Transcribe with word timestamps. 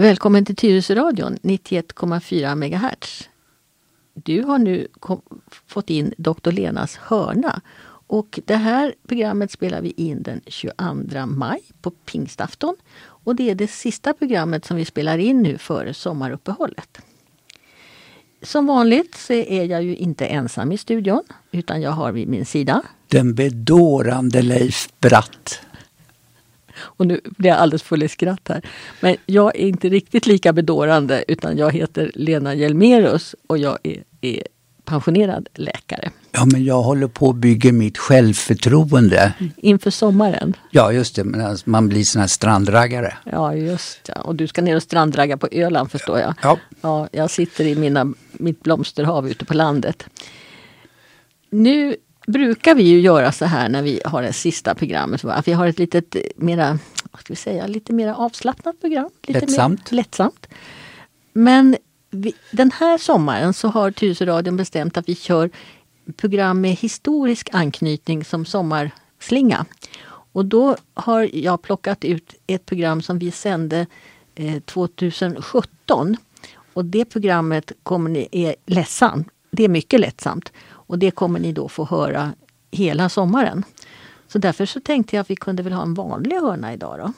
Välkommen 0.00 0.44
till 0.44 0.56
Tyresöradion 0.56 1.36
91,4 1.42 2.54
MHz. 2.54 3.28
Du 4.14 4.42
har 4.42 4.58
nu 4.58 4.88
kom, 5.00 5.22
fått 5.66 5.90
in 5.90 6.14
Dr. 6.18 6.50
Lenas 6.50 6.96
hörna. 6.96 7.60
Och 8.06 8.40
det 8.44 8.56
här 8.56 8.94
programmet 9.08 9.50
spelar 9.50 9.80
vi 9.80 9.92
in 9.96 10.22
den 10.22 10.40
22 10.46 11.26
maj 11.26 11.60
på 11.82 11.90
pingstafton. 11.90 12.76
Och 13.00 13.36
det 13.36 13.50
är 13.50 13.54
det 13.54 13.70
sista 13.70 14.12
programmet 14.12 14.64
som 14.64 14.76
vi 14.76 14.84
spelar 14.84 15.18
in 15.18 15.42
nu 15.42 15.58
före 15.58 15.94
sommaruppehållet. 15.94 16.98
Som 18.42 18.66
vanligt 18.66 19.14
så 19.14 19.32
är 19.32 19.64
jag 19.64 19.82
ju 19.82 19.96
inte 19.96 20.26
ensam 20.26 20.72
i 20.72 20.78
studion 20.78 21.22
utan 21.50 21.82
jag 21.82 21.90
har 21.90 22.12
vid 22.12 22.28
min 22.28 22.46
sida 22.46 22.82
Den 23.08 23.34
bedårande 23.34 24.42
Leif 24.42 24.88
Bratt. 25.00 25.60
Och 26.80 27.06
nu 27.06 27.20
blir 27.24 27.50
jag 27.50 27.58
alldeles 27.58 27.82
full 27.82 28.02
i 28.02 28.08
skratt 28.08 28.48
här. 28.48 28.62
Men 29.00 29.16
jag 29.26 29.56
är 29.56 29.68
inte 29.68 29.88
riktigt 29.88 30.26
lika 30.26 30.52
bedårande 30.52 31.24
utan 31.28 31.58
jag 31.58 31.72
heter 31.72 32.10
Lena 32.14 32.54
Hjelmerus 32.54 33.34
och 33.46 33.58
jag 33.58 33.78
är, 33.82 34.02
är 34.20 34.42
pensionerad 34.88 35.48
läkare. 35.54 36.10
Ja, 36.32 36.44
men 36.52 36.64
jag 36.64 36.82
håller 36.82 37.08
på 37.08 37.30
att 37.30 37.36
bygga 37.36 37.72
mitt 37.72 37.98
självförtroende. 37.98 39.32
Inför 39.56 39.90
sommaren. 39.90 40.54
Ja, 40.70 40.92
just 40.92 41.16
det. 41.16 41.24
Men 41.24 41.40
alltså, 41.40 41.70
man 41.70 41.88
blir 41.88 42.04
sån 42.04 42.20
här 42.20 42.28
strandraggare. 42.28 43.16
Ja, 43.24 43.54
just 43.54 44.00
ja. 44.08 44.20
Och 44.20 44.34
du 44.34 44.46
ska 44.46 44.62
ner 44.62 44.76
och 44.76 44.82
strandragga 44.82 45.36
på 45.36 45.48
Öland 45.52 45.90
förstår 45.90 46.18
jag. 46.18 46.34
Ja. 46.42 46.58
ja 46.80 47.08
jag 47.12 47.30
sitter 47.30 47.64
i 47.64 47.74
mina, 47.74 48.12
mitt 48.32 48.62
blomsterhav 48.62 49.28
ute 49.30 49.44
på 49.44 49.54
landet. 49.54 50.04
Nu 51.50 51.96
brukar 52.28 52.74
vi 52.74 52.82
ju 52.82 53.00
göra 53.00 53.32
så 53.32 53.44
här 53.44 53.68
när 53.68 53.82
vi 53.82 54.00
har 54.04 54.22
det 54.22 54.32
sista 54.32 54.74
programmet. 54.74 55.24
Att 55.24 55.48
vi 55.48 55.52
har 55.52 55.66
ett 55.66 55.78
litet 55.78 56.16
mera, 56.36 56.78
vad 57.10 57.20
ska 57.20 57.32
vi 57.32 57.36
säga, 57.36 57.66
lite 57.66 57.92
mer 57.92 58.08
avslappnat 58.08 58.80
program. 58.80 59.10
Lite 59.26 59.40
Lättsamt. 59.40 59.90
Mer 59.90 59.96
lättsamt. 59.96 60.46
Men 61.32 61.76
vi, 62.10 62.34
den 62.50 62.70
här 62.70 62.98
sommaren 62.98 63.54
så 63.54 63.68
har 63.68 63.90
Tyresöradion 63.90 64.56
bestämt 64.56 64.96
att 64.96 65.08
vi 65.08 65.14
kör 65.14 65.50
program 66.16 66.60
med 66.60 66.70
historisk 66.70 67.48
anknytning 67.52 68.24
som 68.24 68.44
sommarslinga. 68.44 69.66
Och 70.32 70.44
då 70.44 70.76
har 70.94 71.28
jag 71.32 71.62
plockat 71.62 72.04
ut 72.04 72.34
ett 72.46 72.66
program 72.66 73.02
som 73.02 73.18
vi 73.18 73.30
sände 73.30 73.86
eh, 74.34 74.60
2017. 74.60 76.16
Och 76.72 76.84
det 76.84 77.04
programmet 77.04 77.72
kommer 77.82 78.10
ni, 78.10 78.28
är 78.32 78.54
ledsamt. 78.66 79.28
Det 79.50 79.64
är 79.64 79.68
mycket 79.68 80.00
lättsamt. 80.00 80.52
Och 80.88 80.98
det 80.98 81.10
kommer 81.10 81.40
ni 81.40 81.52
då 81.52 81.68
få 81.68 81.84
höra 81.84 82.32
hela 82.70 83.08
sommaren. 83.08 83.64
Så 84.28 84.38
därför 84.38 84.66
så 84.66 84.80
tänkte 84.80 85.16
jag 85.16 85.20
att 85.20 85.30
vi 85.30 85.36
kunde 85.36 85.62
väl 85.62 85.72
ha 85.72 85.82
en 85.82 85.94
vanlig 85.94 86.36
hörna 86.36 86.72
idag 86.72 86.98
då. 86.98 87.12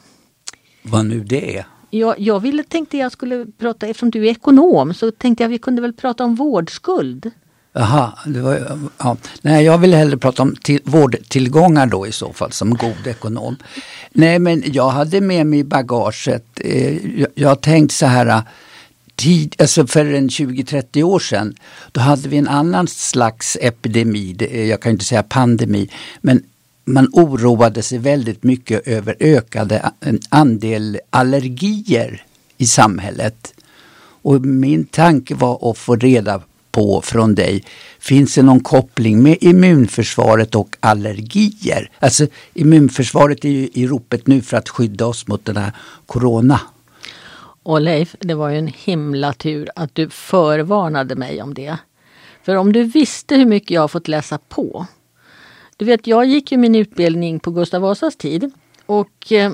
Vad 0.83 1.07
nu 1.07 1.21
det 1.25 1.57
är. 1.57 1.67
Jag, 1.91 2.21
jag 2.21 2.41
ville, 2.41 2.63
tänkte 2.63 2.99
jag 2.99 3.13
skulle 3.13 3.47
prata, 3.59 3.87
eftersom 3.87 4.11
du 4.11 4.27
är 4.27 4.31
ekonom, 4.31 4.95
så 4.95 5.11
tänkte 5.11 5.43
jag 5.43 5.49
att 5.49 5.55
vi 5.55 5.59
kunde 5.59 5.83
väl 5.83 5.93
prata 5.93 6.25
om 6.25 6.35
vårdskuld. 6.35 7.31
Jaha, 7.73 8.13
ja. 8.99 9.17
Nej, 9.43 9.65
jag 9.65 9.79
vill 9.79 9.95
hellre 9.95 10.17
prata 10.17 10.43
om 10.43 10.57
till, 10.57 10.81
vårdtillgångar 10.85 11.87
då 11.87 12.07
i 12.07 12.13
så 12.13 12.33
fall 12.33 12.53
som 12.53 12.75
god 12.75 13.07
ekonom. 13.07 13.57
Nej, 14.11 14.39
men 14.39 14.63
jag 14.67 14.89
hade 14.89 15.21
med 15.21 15.47
mig 15.47 15.59
i 15.59 15.65
bagaget, 15.65 16.45
eh, 16.55 17.21
jag, 17.21 17.29
jag 17.35 17.61
tänkt 17.61 17.93
så 17.93 18.07
här, 18.07 18.43
tid, 19.21 19.57
alltså 19.59 19.87
för 19.87 20.07
en 20.15 20.29
20-30 20.29 21.03
år 21.03 21.19
sedan, 21.19 21.55
då 21.93 22.01
hade 22.01 22.29
vi 22.29 22.37
en 22.37 22.49
annan 22.49 22.87
slags 22.87 23.59
epidemi, 23.61 24.37
eh, 24.41 24.65
jag 24.65 24.83
kan 24.83 24.93
inte 24.93 25.05
säga 25.05 25.23
pandemi, 25.23 25.91
men 26.21 26.43
man 26.85 27.09
oroade 27.13 27.83
sig 27.83 27.99
väldigt 27.99 28.43
mycket 28.43 28.87
över 28.87 29.17
ökade 29.21 29.93
andel 30.29 30.99
allergier 31.11 32.23
i 32.59 32.67
samhället. 32.67 33.55
Och 34.23 34.41
min 34.41 34.85
tanke 34.85 35.35
var 35.35 35.71
att 35.71 35.79
få 35.79 35.97
reda 35.97 36.43
på 36.73 37.03
från 37.03 37.35
dig, 37.35 37.65
finns 37.99 38.35
det 38.35 38.43
någon 38.43 38.61
koppling 38.61 39.23
med 39.23 39.37
immunförsvaret 39.41 40.55
och 40.55 40.77
allergier? 40.81 41.91
Alltså 41.99 42.27
immunförsvaret 42.55 43.45
är 43.45 43.49
ju 43.49 43.69
i 43.73 43.87
ropet 43.87 44.27
nu 44.27 44.41
för 44.41 44.57
att 44.57 44.69
skydda 44.69 45.07
oss 45.07 45.27
mot 45.27 45.45
den 45.45 45.57
här 45.57 45.73
corona. 46.07 46.61
Och 47.63 47.81
Leif, 47.81 48.17
det 48.21 48.35
var 48.35 48.49
ju 48.49 48.59
en 48.59 48.67
himla 48.67 49.33
tur 49.33 49.71
att 49.77 49.95
du 49.95 50.11
förvarnade 50.11 51.17
mig 51.17 51.43
om 51.43 51.55
det. 51.55 51.77
För 52.43 52.57
om 52.57 52.73
du 52.73 52.83
visste 52.83 53.37
hur 53.37 53.47
mycket 53.47 53.71
jag 53.71 53.81
har 53.81 53.89
fått 53.89 54.09
läsa 54.09 54.39
på. 54.39 54.87
Du 55.77 55.85
vet, 55.85 56.07
jag 56.07 56.27
gick 56.27 56.53
ju 56.53 56.59
min 56.59 56.75
utbildning 56.75 57.41
på 57.41 57.51
Gustav 57.51 57.83
Vasas 57.83 58.17
tid 58.17 58.51
och 58.87 59.33
eh, 59.33 59.53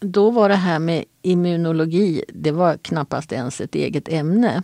då 0.00 0.30
var 0.30 0.48
det 0.48 0.54
här 0.54 0.78
med 0.78 1.04
immunologi, 1.22 2.24
det 2.28 2.50
var 2.50 2.76
knappast 2.76 3.32
ens 3.32 3.60
ett 3.60 3.74
eget 3.74 4.08
ämne. 4.08 4.62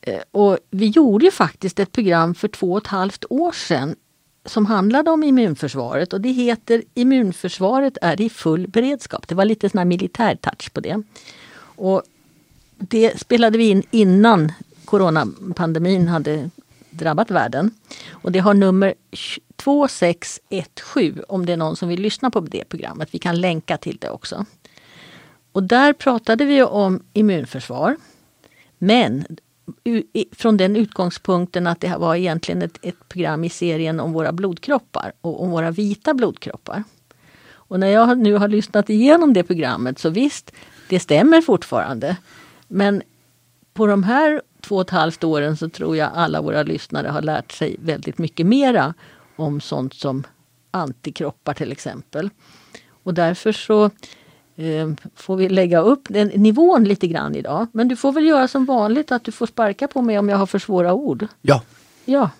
Eh, 0.00 0.20
och 0.30 0.58
vi 0.70 0.86
gjorde 0.86 1.24
ju 1.24 1.30
faktiskt 1.30 1.78
ett 1.78 1.92
program 1.92 2.34
för 2.34 2.48
två 2.48 2.72
och 2.72 2.78
ett 2.78 2.86
halvt 2.86 3.24
år 3.30 3.52
sedan 3.52 3.96
som 4.44 4.66
handlade 4.66 5.10
om 5.10 5.22
immunförsvaret 5.22 6.12
och 6.12 6.20
det 6.20 6.28
heter 6.28 6.82
Immunförsvaret 6.94 7.98
är 8.02 8.20
i 8.20 8.30
full 8.30 8.68
beredskap. 8.68 9.28
Det 9.28 9.34
var 9.34 9.44
lite 9.44 9.70
sån 9.70 9.78
här 9.78 9.84
militär 9.84 10.34
touch 10.34 10.72
på 10.72 10.80
det. 10.80 11.02
Och 11.78 12.02
det 12.76 13.20
spelade 13.20 13.58
vi 13.58 13.68
in 13.68 13.82
innan 13.90 14.52
coronapandemin 14.84 16.08
hade 16.08 16.50
drabbat 16.90 17.30
världen. 17.30 17.70
Och 18.10 18.32
det 18.32 18.38
har 18.38 18.54
nummer 18.54 18.94
2617 19.56 21.24
om 21.28 21.46
det 21.46 21.52
är 21.52 21.56
någon 21.56 21.76
som 21.76 21.88
vill 21.88 22.00
lyssna 22.00 22.30
på 22.30 22.40
det 22.40 22.64
programmet. 22.64 23.08
Vi 23.12 23.18
kan 23.18 23.40
länka 23.40 23.76
till 23.76 23.98
det 24.00 24.10
också. 24.10 24.46
Och 25.52 25.62
där 25.62 25.92
pratade 25.92 26.44
vi 26.44 26.62
om 26.62 27.02
immunförsvar. 27.12 27.96
Men 28.78 29.24
från 30.32 30.56
den 30.56 30.76
utgångspunkten 30.76 31.66
att 31.66 31.80
det 31.80 31.96
var 31.98 32.14
egentligen 32.14 32.62
ett, 32.62 32.78
ett 32.82 33.08
program 33.08 33.44
i 33.44 33.48
serien 33.48 34.00
om 34.00 34.12
våra 34.12 34.32
blodkroppar 34.32 35.12
och 35.20 35.42
om 35.42 35.50
våra 35.50 35.70
vita 35.70 36.14
blodkroppar. 36.14 36.84
Och 37.50 37.80
när 37.80 37.88
jag 37.88 38.18
nu 38.18 38.34
har 38.34 38.48
lyssnat 38.48 38.90
igenom 38.90 39.32
det 39.32 39.44
programmet 39.44 39.98
så 39.98 40.10
visst, 40.10 40.52
det 40.88 41.00
stämmer 41.00 41.40
fortfarande. 41.40 42.16
Men 42.68 43.02
på 43.74 43.86
de 43.86 44.02
här 44.02 44.42
två 44.60 44.76
och 44.76 44.82
ett 44.82 44.90
halvt 44.90 45.24
åren 45.24 45.56
så 45.56 45.68
tror 45.68 45.96
jag 45.96 46.10
alla 46.14 46.42
våra 46.42 46.62
lyssnare 46.62 47.08
har 47.08 47.22
lärt 47.22 47.52
sig 47.52 47.76
väldigt 47.78 48.18
mycket 48.18 48.46
mera 48.46 48.94
om 49.36 49.60
sånt 49.60 49.94
som 49.94 50.24
antikroppar 50.70 51.54
till 51.54 51.72
exempel. 51.72 52.30
Och 53.02 53.14
därför 53.14 53.52
så 53.52 53.84
eh, 54.56 54.90
får 55.14 55.36
vi 55.36 55.48
lägga 55.48 55.80
upp 55.80 56.02
den 56.08 56.28
nivån 56.28 56.84
lite 56.84 57.06
grann 57.06 57.34
idag. 57.34 57.66
Men 57.72 57.88
du 57.88 57.96
får 57.96 58.12
väl 58.12 58.26
göra 58.26 58.48
som 58.48 58.64
vanligt 58.64 59.12
att 59.12 59.24
du 59.24 59.32
får 59.32 59.46
sparka 59.46 59.88
på 59.88 60.02
mig 60.02 60.18
om 60.18 60.28
jag 60.28 60.36
har 60.36 60.46
för 60.46 60.58
svåra 60.58 60.92
ord. 60.92 61.26
Ja. 61.42 61.62
Ja. 62.04 62.30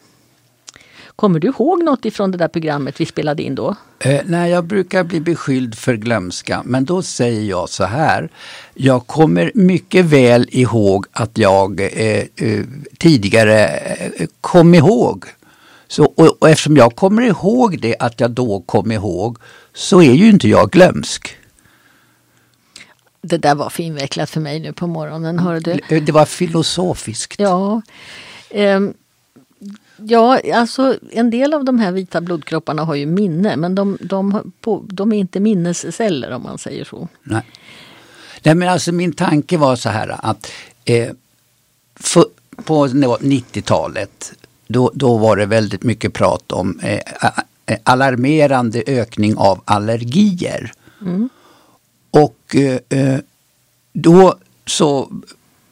Kommer 1.19 1.41
du 1.41 1.49
ihåg 1.49 1.85
något 1.85 2.05
ifrån 2.05 2.31
det 2.31 2.39
där 2.39 2.49
programmet 2.49 3.01
vi 3.01 3.07
spelade 3.07 3.43
in 3.43 3.55
då? 3.55 3.77
Eh, 3.99 4.21
nej, 4.25 4.51
jag 4.51 4.65
brukar 4.65 5.05
bli 5.05 5.21
beskylld 5.21 5.75
för 5.75 5.95
glömska, 5.95 6.63
men 6.65 6.85
då 6.85 7.03
säger 7.03 7.43
jag 7.43 7.69
så 7.69 7.85
här. 7.85 8.29
Jag 8.75 9.07
kommer 9.07 9.53
mycket 9.55 10.05
väl 10.05 10.49
ihåg 10.51 11.07
att 11.13 11.39
jag 11.39 11.81
eh, 11.81 12.25
eh, 12.37 12.65
tidigare 12.99 13.67
eh, 13.67 14.27
kom 14.41 14.75
ihåg. 14.75 15.25
Så, 15.89 16.05
och, 16.05 16.43
och 16.43 16.49
eftersom 16.49 16.77
jag 16.77 16.97
kommer 16.97 17.23
ihåg 17.23 17.81
det, 17.81 17.97
att 17.99 18.21
jag 18.21 18.31
då 18.31 18.61
kom 18.61 18.93
ihåg, 18.93 19.39
så 19.75 20.03
är 20.03 20.13
ju 20.13 20.29
inte 20.29 20.49
jag 20.49 20.71
glömsk. 20.71 21.37
Det 23.21 23.39
där 23.39 23.55
var 23.55 23.71
för 23.71 23.83
invecklat 23.83 24.31
för 24.31 24.41
mig 24.41 24.61
nu 24.61 24.73
på 24.73 24.87
morgonen, 24.87 25.39
hörde 25.39 25.81
du? 25.89 26.01
Det 26.01 26.13
var 26.13 26.25
filosofiskt. 26.25 27.41
Ja. 27.41 27.83
Um, 28.51 28.95
Ja, 30.07 30.41
alltså 30.55 30.99
en 31.11 31.31
del 31.31 31.55
av 31.55 31.65
de 31.65 31.79
här 31.79 31.93
vita 31.93 32.21
blodkropparna 32.21 32.85
har 32.85 32.95
ju 32.95 33.07
minne 33.07 33.57
men 33.57 33.75
de, 33.75 33.99
de, 34.01 34.53
de 34.89 35.13
är 35.13 35.17
inte 35.17 35.41
minnesceller 35.41 36.31
om 36.31 36.43
man 36.43 36.59
säger 36.59 36.85
så. 36.85 37.09
Nej. 37.23 37.43
Nej 38.43 38.55
men 38.55 38.69
alltså 38.69 38.93
min 38.93 39.13
tanke 39.13 39.57
var 39.57 39.77
så 39.77 39.89
här 39.89 40.17
att 40.19 40.53
eh, 40.85 41.11
för, 41.95 42.25
på 42.65 42.87
90-talet 42.87 44.33
då, 44.67 44.91
då 44.95 45.19
var 45.19 45.37
det 45.37 45.47
väldigt 45.47 45.83
mycket 45.83 46.13
prat 46.13 46.53
om 46.53 46.81
eh, 46.83 47.01
alarmerande 47.83 48.83
ökning 48.87 49.37
av 49.37 49.61
allergier. 49.65 50.73
Mm. 51.01 51.29
Och 52.11 52.57
eh, 52.89 53.19
då 53.93 54.37
så 54.67 55.11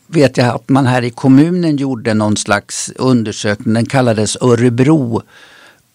vet 0.07 0.37
jag 0.37 0.55
att 0.55 0.69
man 0.69 0.87
här 0.87 1.03
i 1.03 1.11
kommunen 1.11 1.77
gjorde 1.77 2.15
någon 2.15 2.37
slags 2.37 2.93
undersökning, 2.97 3.75
den 3.75 3.87
kallades 3.87 4.37
Örebro 4.41 5.23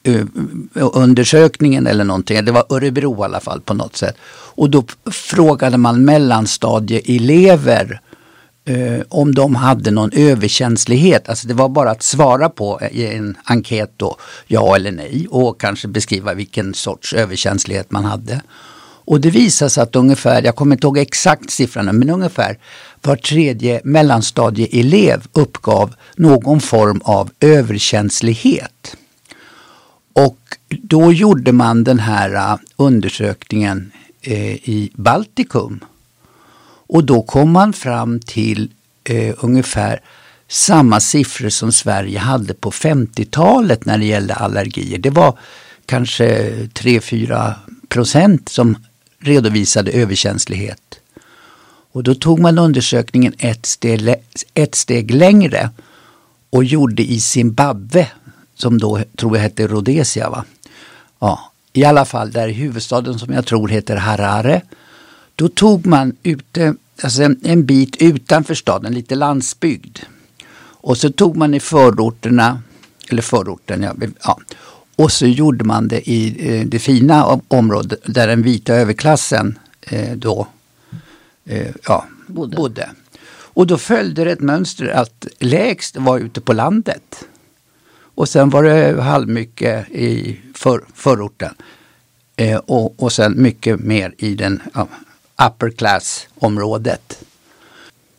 eh, 0.03 0.25
undersökningen 0.73 1.87
eller 1.87 2.03
någonting. 2.03 2.45
Det 2.45 2.51
var 2.51 2.65
Örebro 2.69 3.21
i 3.21 3.25
alla 3.25 3.39
fall 3.39 3.61
på 3.61 3.73
något 3.73 3.95
sätt. 3.95 4.15
Och 4.55 4.69
då 4.69 4.83
frågade 5.11 5.77
man 5.77 6.05
mellanstadieelever 6.05 8.01
eh, 8.65 9.01
om 9.09 9.35
de 9.35 9.55
hade 9.55 9.91
någon 9.91 10.11
överkänslighet. 10.13 11.29
Alltså 11.29 11.47
det 11.47 11.53
var 11.53 11.69
bara 11.69 11.91
att 11.91 12.03
svara 12.03 12.49
på 12.49 12.81
i 12.91 13.05
en 13.05 13.37
enkät 13.43 13.91
då, 13.97 14.17
ja 14.47 14.75
eller 14.75 14.91
nej 14.91 15.27
och 15.29 15.61
kanske 15.61 15.87
beskriva 15.87 16.33
vilken 16.33 16.73
sorts 16.73 17.13
överkänslighet 17.13 17.91
man 17.91 18.05
hade. 18.05 18.41
Och 19.05 19.21
det 19.21 19.29
visade 19.29 19.69
sig 19.69 19.83
att 19.83 19.95
ungefär, 19.95 20.43
jag 20.43 20.55
kommer 20.55 20.75
inte 20.75 20.87
ihåg 20.87 20.97
exakt 20.97 21.49
siffrorna, 21.49 21.93
men 21.93 22.09
ungefär 22.09 22.57
var 23.01 23.15
tredje 23.15 23.81
mellanstadieelev 23.83 25.27
uppgav 25.33 25.95
någon 26.15 26.61
form 26.61 27.01
av 27.03 27.29
överkänslighet. 27.39 28.95
Och 30.13 30.39
då 30.69 31.13
gjorde 31.13 31.51
man 31.51 31.83
den 31.83 31.99
här 31.99 32.33
äh, 32.33 32.59
undersökningen 32.75 33.91
äh, 34.21 34.55
i 34.55 34.91
Baltikum. 34.93 35.79
Och 36.87 37.03
då 37.03 37.21
kom 37.21 37.51
man 37.51 37.73
fram 37.73 38.19
till 38.19 38.71
eh, 39.03 39.35
ungefär 39.37 40.01
samma 40.47 40.99
siffror 40.99 41.49
som 41.49 41.71
Sverige 41.71 42.19
hade 42.19 42.53
på 42.53 42.71
50-talet 42.71 43.85
när 43.85 43.97
det 43.97 44.05
gällde 44.05 44.33
allergier. 44.35 44.97
Det 44.97 45.09
var 45.09 45.39
kanske 45.85 46.51
3-4 46.65 47.53
procent 47.89 48.49
som 48.49 48.77
redovisade 49.19 49.91
överkänslighet. 49.91 51.00
Och 51.91 52.03
då 52.03 52.15
tog 52.15 52.39
man 52.39 52.57
undersökningen 52.57 53.33
ett 53.37 53.65
steg, 53.65 54.15
ett 54.53 54.75
steg 54.75 55.11
längre 55.11 55.69
och 56.49 56.63
gjorde 56.63 57.03
i 57.03 57.19
Zimbabwe, 57.19 58.07
som 58.55 58.79
då 58.79 59.01
tror 59.17 59.37
jag 59.37 59.43
hette 59.43 59.67
Rhodesia. 59.67 60.29
Va? 60.29 60.45
Ja, 61.19 61.51
I 61.73 61.83
alla 61.83 62.05
fall 62.05 62.31
där 62.31 62.47
i 62.47 62.53
huvudstaden 62.53 63.19
som 63.19 63.33
jag 63.33 63.45
tror 63.45 63.67
heter 63.67 63.95
Harare. 63.95 64.61
Då 65.35 65.49
tog 65.49 65.85
man 65.85 66.15
ute, 66.23 66.75
alltså 67.03 67.23
en, 67.23 67.39
en 67.43 67.65
bit 67.65 67.95
utanför 67.99 68.55
staden, 68.55 68.93
lite 68.93 69.15
landsbygd. 69.15 69.99
Och 70.83 70.97
så 70.97 71.11
tog 71.11 71.37
man 71.37 71.53
i 71.53 71.59
förorterna, 71.59 72.61
eller 73.09 73.21
förorten, 73.21 73.81
ja, 73.83 73.93
ja 74.23 74.39
och 74.95 75.11
så 75.11 75.25
gjorde 75.25 75.63
man 75.63 75.87
det 75.87 76.09
i 76.09 76.49
eh, 76.49 76.65
det 76.65 76.79
fina 76.79 77.39
området 77.47 77.99
där 78.05 78.27
den 78.27 78.41
vita 78.41 78.73
överklassen 78.73 79.59
eh, 79.81 80.15
då 80.15 80.47
eh, 81.45 81.71
ja, 81.83 82.05
bodde. 82.27 82.55
bodde. 82.55 82.89
Och 83.53 83.67
då 83.67 83.77
följde 83.77 84.23
det 84.23 84.31
ett 84.31 84.39
mönster 84.39 84.87
att 84.87 85.27
lägst 85.39 85.97
var 85.97 86.19
ute 86.19 86.41
på 86.41 86.53
landet. 86.53 87.25
Och 88.15 88.29
sen 88.29 88.49
var 88.49 88.63
det 88.63 89.01
halvmycket 89.01 89.89
i 89.89 90.39
för, 90.53 90.81
förorten. 90.93 91.53
Eh, 92.35 92.57
och, 92.57 93.03
och 93.03 93.11
sen 93.11 93.41
mycket 93.41 93.79
mer 93.79 94.13
i 94.17 94.35
den 94.35 94.61
ja, 94.73 94.87
upper 95.47 95.69
class 95.69 96.27
området. 96.39 97.23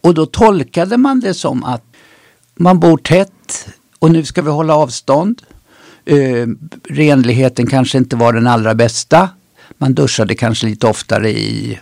Och 0.00 0.14
då 0.14 0.26
tolkade 0.26 0.96
man 0.96 1.20
det 1.20 1.34
som 1.34 1.64
att 1.64 1.84
man 2.54 2.80
bor 2.80 2.98
tätt 2.98 3.68
och 3.98 4.10
nu 4.10 4.24
ska 4.24 4.42
vi 4.42 4.50
hålla 4.50 4.76
avstånd. 4.76 5.42
Eh, 6.04 6.46
renligheten 6.88 7.66
kanske 7.66 7.98
inte 7.98 8.16
var 8.16 8.32
den 8.32 8.46
allra 8.46 8.74
bästa. 8.74 9.28
Man 9.78 9.94
duschade 9.94 10.34
kanske 10.34 10.66
lite 10.66 10.86
oftare 10.86 11.30
i 11.30 11.80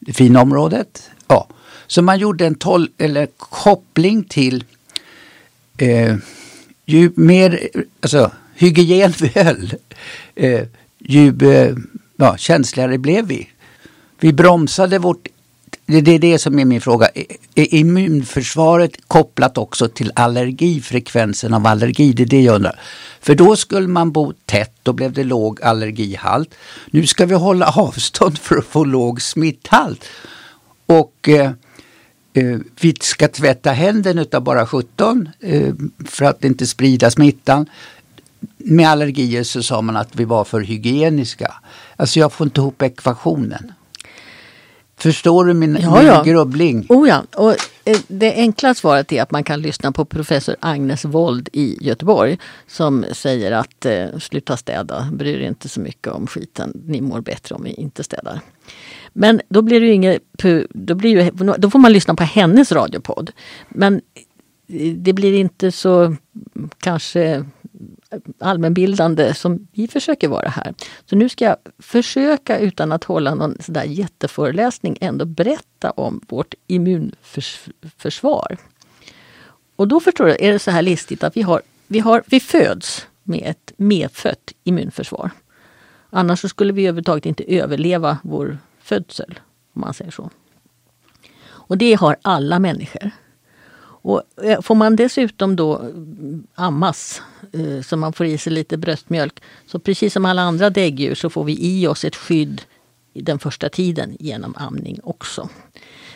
det 0.00 0.12
fina 0.12 0.42
området. 0.42 1.10
Ja. 1.26 1.48
Så 1.86 2.02
man 2.02 2.18
gjorde 2.18 2.46
en 2.46 2.54
tol 2.54 2.88
eller 2.98 3.28
koppling 3.36 4.24
till 4.24 4.64
eh, 5.78 6.16
ju 6.86 7.12
mer 7.14 7.68
alltså, 8.00 8.30
hygien 8.54 9.12
vi 9.20 9.28
höll, 9.34 9.74
eh, 10.34 10.66
ju 10.98 11.52
eh, 11.52 11.76
ja, 12.16 12.36
känsligare 12.36 12.98
blev 12.98 13.26
vi. 13.26 13.48
Vi 14.20 14.32
bromsade 14.32 14.98
vårt 14.98 15.28
det 15.90 16.10
är 16.10 16.18
det 16.18 16.38
som 16.38 16.58
är 16.58 16.64
min 16.64 16.80
fråga. 16.80 17.08
Är 17.54 17.74
immunförsvaret 17.74 18.92
kopplat 19.08 19.58
också 19.58 19.88
till 19.88 20.12
allergifrekvensen 20.14 21.54
av 21.54 21.66
allergi? 21.66 22.12
Det 22.12 22.22
är 22.22 22.26
det 22.26 22.40
jag 22.40 22.54
undrar. 22.54 22.80
För 23.20 23.34
då 23.34 23.56
skulle 23.56 23.88
man 23.88 24.12
bo 24.12 24.32
tätt, 24.46 24.74
då 24.82 24.92
blev 24.92 25.12
det 25.12 25.24
låg 25.24 25.62
allergihalt. 25.62 26.54
Nu 26.90 27.06
ska 27.06 27.26
vi 27.26 27.34
hålla 27.34 27.66
avstånd 27.66 28.38
för 28.38 28.56
att 28.56 28.64
få 28.64 28.84
låg 28.84 29.22
smitthalt. 29.22 30.04
Och 30.86 31.28
eh, 31.28 31.50
eh, 32.32 32.58
vi 32.80 32.94
ska 33.00 33.28
tvätta 33.28 33.72
händerna 33.72 34.22
utav 34.22 34.42
bara 34.42 34.66
17 34.66 35.28
eh, 35.40 35.74
för 36.06 36.24
att 36.24 36.44
inte 36.44 36.66
sprida 36.66 37.10
smittan. 37.10 37.66
Med 38.56 38.88
allergier 38.88 39.42
så 39.42 39.62
sa 39.62 39.82
man 39.82 39.96
att 39.96 40.16
vi 40.16 40.24
var 40.24 40.44
för 40.44 40.60
hygieniska. 40.60 41.54
Alltså 41.96 42.20
jag 42.20 42.32
får 42.32 42.46
inte 42.46 42.60
ihop 42.60 42.82
ekvationen. 42.82 43.72
Förstår 45.00 45.44
du 45.44 45.54
min, 45.54 45.78
ja, 45.80 45.98
min 45.98 46.06
ja. 46.06 46.22
grubbling? 46.22 46.86
Oh 46.88 47.08
ja. 47.08 47.22
Och 47.36 47.50
eh, 47.84 47.98
det 48.08 48.34
enkla 48.34 48.74
svaret 48.74 49.12
är 49.12 49.22
att 49.22 49.30
man 49.30 49.44
kan 49.44 49.62
lyssna 49.62 49.92
på 49.92 50.04
professor 50.04 50.56
Agnes 50.60 51.04
Wold 51.04 51.48
i 51.52 51.86
Göteborg 51.86 52.38
som 52.66 53.04
säger 53.12 53.52
att 53.52 53.86
eh, 53.86 54.18
sluta 54.18 54.56
städa, 54.56 55.08
bry 55.12 55.32
er 55.32 55.40
inte 55.40 55.68
så 55.68 55.80
mycket 55.80 56.12
om 56.12 56.26
skiten, 56.26 56.82
ni 56.86 57.00
mår 57.00 57.20
bättre 57.20 57.54
om 57.54 57.64
vi 57.64 57.70
inte 57.70 58.04
städar. 58.04 58.40
Men 59.12 59.40
då 59.48 59.62
blir 59.62 59.80
det 59.80 59.92
inget, 59.92 60.22
då, 60.70 60.94
blir 60.94 61.10
ju, 61.10 61.30
då 61.58 61.70
får 61.70 61.78
man 61.78 61.92
lyssna 61.92 62.14
på 62.14 62.24
hennes 62.24 62.72
radiopodd. 62.72 63.30
Men 63.68 64.00
eh, 64.68 64.92
det 64.92 65.12
blir 65.12 65.34
inte 65.34 65.72
så 65.72 66.16
kanske 66.78 67.44
allmänbildande 68.38 69.34
som 69.34 69.68
vi 69.72 69.88
försöker 69.88 70.28
vara 70.28 70.48
här. 70.48 70.74
Så 71.06 71.16
nu 71.16 71.28
ska 71.28 71.44
jag 71.44 71.56
försöka 71.78 72.58
utan 72.58 72.92
att 72.92 73.04
hålla 73.04 73.34
någon 73.34 73.56
sådär 73.60 73.84
jätteföreläsning 73.84 74.98
ändå 75.00 75.24
berätta 75.24 75.90
om 75.90 76.20
vårt 76.28 76.54
immunförsvar. 76.66 78.56
Och 79.76 79.88
då 79.88 80.00
förstår 80.00 80.24
du, 80.24 80.36
är 80.40 80.52
det 80.52 80.58
så 80.58 80.70
här 80.70 80.82
listigt 80.82 81.24
att 81.24 81.36
vi, 81.36 81.42
har, 81.42 81.62
vi, 81.86 81.98
har, 81.98 82.22
vi 82.26 82.40
föds 82.40 83.06
med 83.22 83.42
ett 83.44 83.72
medfött 83.76 84.52
immunförsvar. 84.64 85.30
Annars 86.10 86.40
så 86.40 86.48
skulle 86.48 86.72
vi 86.72 86.82
överhuvudtaget 86.82 87.26
inte 87.26 87.44
överleva 87.44 88.18
vår 88.22 88.58
födsel, 88.82 89.40
om 89.72 89.80
man 89.80 89.94
säger 89.94 90.10
så. 90.10 90.30
Och 91.42 91.78
det 91.78 91.94
har 91.94 92.16
alla 92.22 92.58
människor. 92.58 93.10
Och 94.02 94.22
eh, 94.42 94.60
får 94.60 94.74
man 94.74 94.96
dessutom 94.96 95.56
då 95.56 95.74
eh, 95.74 95.88
ammas, 96.54 97.22
eh, 97.52 97.82
så 97.82 97.96
man 97.96 98.12
får 98.12 98.26
i 98.26 98.38
sig 98.38 98.52
lite 98.52 98.76
bröstmjölk, 98.76 99.42
så 99.66 99.78
precis 99.78 100.12
som 100.12 100.24
alla 100.24 100.42
andra 100.42 100.70
däggdjur 100.70 101.14
så 101.14 101.30
får 101.30 101.44
vi 101.44 101.58
i 101.60 101.86
oss 101.86 102.04
ett 102.04 102.16
skydd 102.16 102.62
den 103.14 103.38
första 103.38 103.68
tiden 103.68 104.16
genom 104.20 104.54
amning 104.56 105.00
också. 105.02 105.48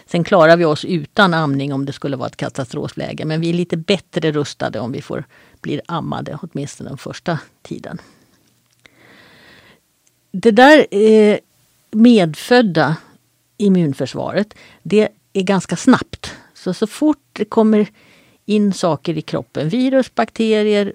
Sen 0.06 0.24
klarar 0.24 0.56
vi 0.56 0.64
oss 0.64 0.84
utan 0.84 1.34
amning 1.34 1.72
om 1.72 1.84
det 1.84 1.92
skulle 1.92 2.16
vara 2.16 2.28
ett 2.28 2.36
katastrofläge, 2.36 3.24
men 3.24 3.40
vi 3.40 3.48
är 3.48 3.54
lite 3.54 3.76
bättre 3.76 4.32
rustade 4.32 4.80
om 4.80 4.92
vi 4.92 5.02
får, 5.02 5.24
blir 5.60 5.80
ammade, 5.86 6.38
åtminstone 6.42 6.90
den 6.90 6.98
första 6.98 7.38
tiden. 7.62 7.98
Det 10.30 10.50
där 10.50 10.86
medfödda 11.90 12.96
immunförsvaret, 13.56 14.54
det 14.82 15.08
är 15.32 15.42
ganska 15.42 15.76
snabbt. 15.76 16.34
Så, 16.64 16.74
så 16.74 16.86
fort 16.86 17.22
det 17.32 17.44
kommer 17.44 17.86
in 18.46 18.72
saker 18.72 19.18
i 19.18 19.22
kroppen, 19.22 19.68
virus, 19.68 20.14
bakterier, 20.14 20.92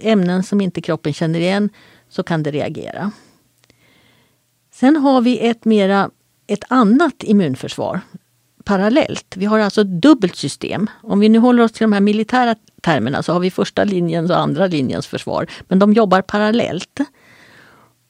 ämnen 0.00 0.42
som 0.42 0.60
inte 0.60 0.80
kroppen 0.80 1.12
känner 1.12 1.40
igen, 1.40 1.68
så 2.08 2.22
kan 2.22 2.42
det 2.42 2.50
reagera. 2.50 3.10
Sen 4.72 4.96
har 4.96 5.20
vi 5.20 5.38
ett, 5.38 5.64
mera, 5.64 6.10
ett 6.46 6.64
annat 6.68 7.22
immunförsvar 7.22 8.00
parallellt. 8.64 9.34
Vi 9.36 9.46
har 9.46 9.58
alltså 9.58 9.80
ett 9.80 10.02
dubbelt 10.02 10.36
system. 10.36 10.90
Om 11.02 11.20
vi 11.20 11.28
nu 11.28 11.38
håller 11.38 11.62
oss 11.62 11.72
till 11.72 11.84
de 11.84 11.92
här 11.92 12.00
militära 12.00 12.54
termerna 12.80 13.22
så 13.22 13.32
har 13.32 13.40
vi 13.40 13.50
första 13.50 13.84
linjens 13.84 14.30
och 14.30 14.38
andra 14.38 14.66
linjens 14.66 15.06
försvar. 15.06 15.46
Men 15.68 15.78
de 15.78 15.92
jobbar 15.92 16.22
parallellt. 16.22 17.00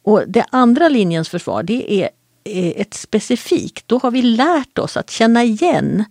Och 0.03 0.23
det 0.27 0.45
andra 0.51 0.89
linjens 0.89 1.29
försvar 1.29 1.63
det 1.63 1.93
är 1.93 2.11
eh, 2.45 2.81
ett 2.81 2.95
specifikt. 2.95 3.89
Då 3.89 3.99
har 3.99 4.11
vi 4.11 4.23
lärt 4.23 4.79
oss 4.79 4.97
att 4.97 5.11
känna 5.11 5.45
igen 5.45 6.05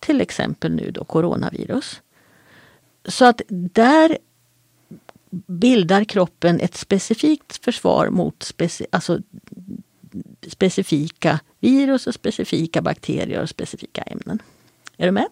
till 0.00 0.20
exempel 0.20 0.74
nu 0.74 0.90
då 0.90 1.04
coronavirus. 1.04 2.00
Så 3.04 3.24
att 3.24 3.40
där 3.48 4.18
bildar 5.30 6.04
kroppen 6.04 6.60
ett 6.60 6.76
specifikt 6.76 7.64
försvar 7.64 8.08
mot 8.10 8.42
speci 8.42 8.86
alltså 8.92 9.18
specifika 10.48 11.40
virus 11.60 12.06
och 12.06 12.14
specifika 12.14 12.82
bakterier 12.82 13.42
och 13.42 13.48
specifika 13.48 14.02
ämnen. 14.02 14.42
Är 14.96 15.06
du 15.06 15.12
med? 15.12 15.26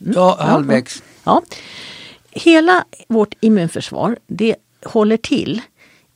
Mm. 0.00 0.12
Ja, 0.16 0.36
halvvägs. 0.40 1.02
Ja. 1.24 1.42
Hela 2.30 2.84
vårt 3.08 3.34
immunförsvar 3.40 4.18
det 4.26 4.56
håller 4.84 5.16
till 5.16 5.60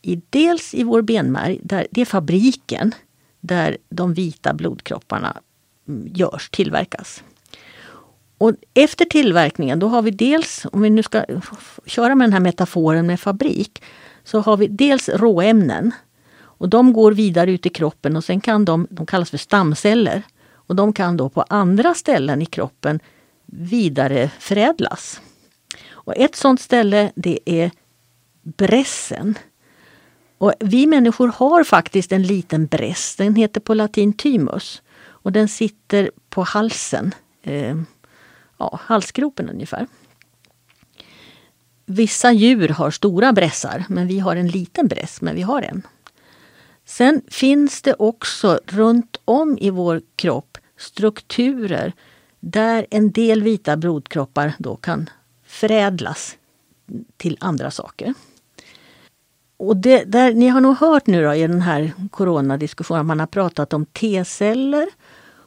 i 0.02 0.22
dels 0.30 0.75
i 0.75 0.82
vår 0.82 1.02
benmärg, 1.02 1.58
där 1.62 1.86
det 1.90 2.00
är 2.00 2.04
fabriken 2.04 2.94
där 3.40 3.76
de 3.88 4.14
vita 4.14 4.54
blodkropparna 4.54 5.40
mm, 5.88 6.12
görs, 6.14 6.50
tillverkas. 6.50 7.22
Och 8.38 8.52
efter 8.75 9.05
tillverkningen, 9.05 9.78
då 9.78 9.88
har 9.88 10.02
vi 10.02 10.11
dels, 10.11 10.66
om 10.73 10.83
vi 10.83 10.90
nu 10.90 11.02
ska 11.02 11.25
köra 11.87 12.14
med 12.14 12.25
den 12.25 12.33
här 12.33 12.40
metaforen 12.40 13.07
med 13.07 13.21
fabrik, 13.21 13.83
så 14.25 14.40
har 14.40 14.57
vi 14.57 14.66
dels 14.66 15.09
råämnen. 15.09 15.93
Och 16.38 16.69
de 16.69 16.93
går 16.93 17.12
vidare 17.12 17.50
ut 17.50 17.66
i 17.66 17.69
kroppen 17.69 18.16
och 18.16 18.25
sen 18.25 18.40
kan 18.40 18.64
de, 18.64 18.87
de 18.90 19.07
kallas 19.07 19.31
för 19.31 19.38
stamceller. 19.38 20.23
Och 20.52 20.76
de 20.76 20.93
kan 20.93 21.16
då 21.16 21.28
på 21.28 21.43
andra 21.43 21.95
ställen 21.95 22.43
i 22.43 22.47
kroppen 22.47 23.00
vidareförädlas. 23.47 25.21
Och 25.90 26.16
ett 26.16 26.37
sådant 26.37 26.61
ställe 26.61 27.12
det 27.14 27.38
är 27.45 27.71
brässen. 28.43 29.38
Och 30.38 30.52
vi 30.61 30.87
människor 30.87 31.28
har 31.28 31.64
faktiskt 31.64 32.12
en 32.12 32.23
liten 32.23 32.66
bräss, 32.66 33.16
den 33.16 33.35
heter 33.35 33.61
på 33.61 33.75
latin 33.75 34.12
thymus. 34.12 34.83
Och 35.07 35.33
den 35.33 35.49
sitter 35.49 36.11
på 36.31 36.43
halsen, 36.43 37.14
eh, 37.43 37.76
ja, 38.58 38.80
halsgropen 38.82 39.50
ungefär. 39.50 39.86
Vissa 41.86 42.32
djur 42.32 42.68
har 42.68 42.90
stora 42.90 43.32
brässar, 43.32 43.84
men 43.88 44.06
vi 44.06 44.18
har 44.18 44.36
en 44.36 44.48
liten 44.48 44.88
bräss, 44.88 45.20
men 45.20 45.34
vi 45.34 45.42
har 45.42 45.62
en. 45.62 45.82
Sen 46.84 47.22
finns 47.28 47.82
det 47.82 47.94
också 47.94 48.60
runt 48.66 49.20
om 49.25 49.58
i 49.60 49.70
vår 49.70 50.02
kropp 50.16 50.58
strukturer 50.76 51.92
där 52.40 52.86
en 52.90 53.12
del 53.12 53.42
vita 53.42 53.76
blodkroppar 53.76 54.52
då 54.58 54.76
kan 54.76 55.10
förädlas 55.46 56.36
till 57.16 57.36
andra 57.40 57.70
saker. 57.70 58.14
Och 59.56 59.76
det, 59.76 60.04
där, 60.04 60.32
ni 60.32 60.48
har 60.48 60.60
nog 60.60 60.76
hört 60.76 61.06
nu 61.06 61.22
då, 61.22 61.34
i 61.34 61.46
den 61.46 61.62
här 61.62 61.92
coronadiskussionen 62.10 63.00
att 63.00 63.06
man 63.06 63.20
har 63.20 63.26
pratat 63.26 63.72
om 63.72 63.86
T-celler. 63.86 64.88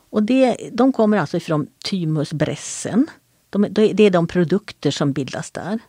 Och 0.10 0.24
det, 0.24 0.70
de 0.74 0.94
kommer 0.94 1.18
alltså 1.18 1.38
ifrån 1.38 1.68
thymusbrässen. 1.86 3.08
De, 3.50 3.68
det 3.70 4.04
är 4.04 4.12
de 4.12 4.28
produkter 4.28 4.92
som 4.92 5.12
bildas 5.12 5.52
där. 5.52 5.80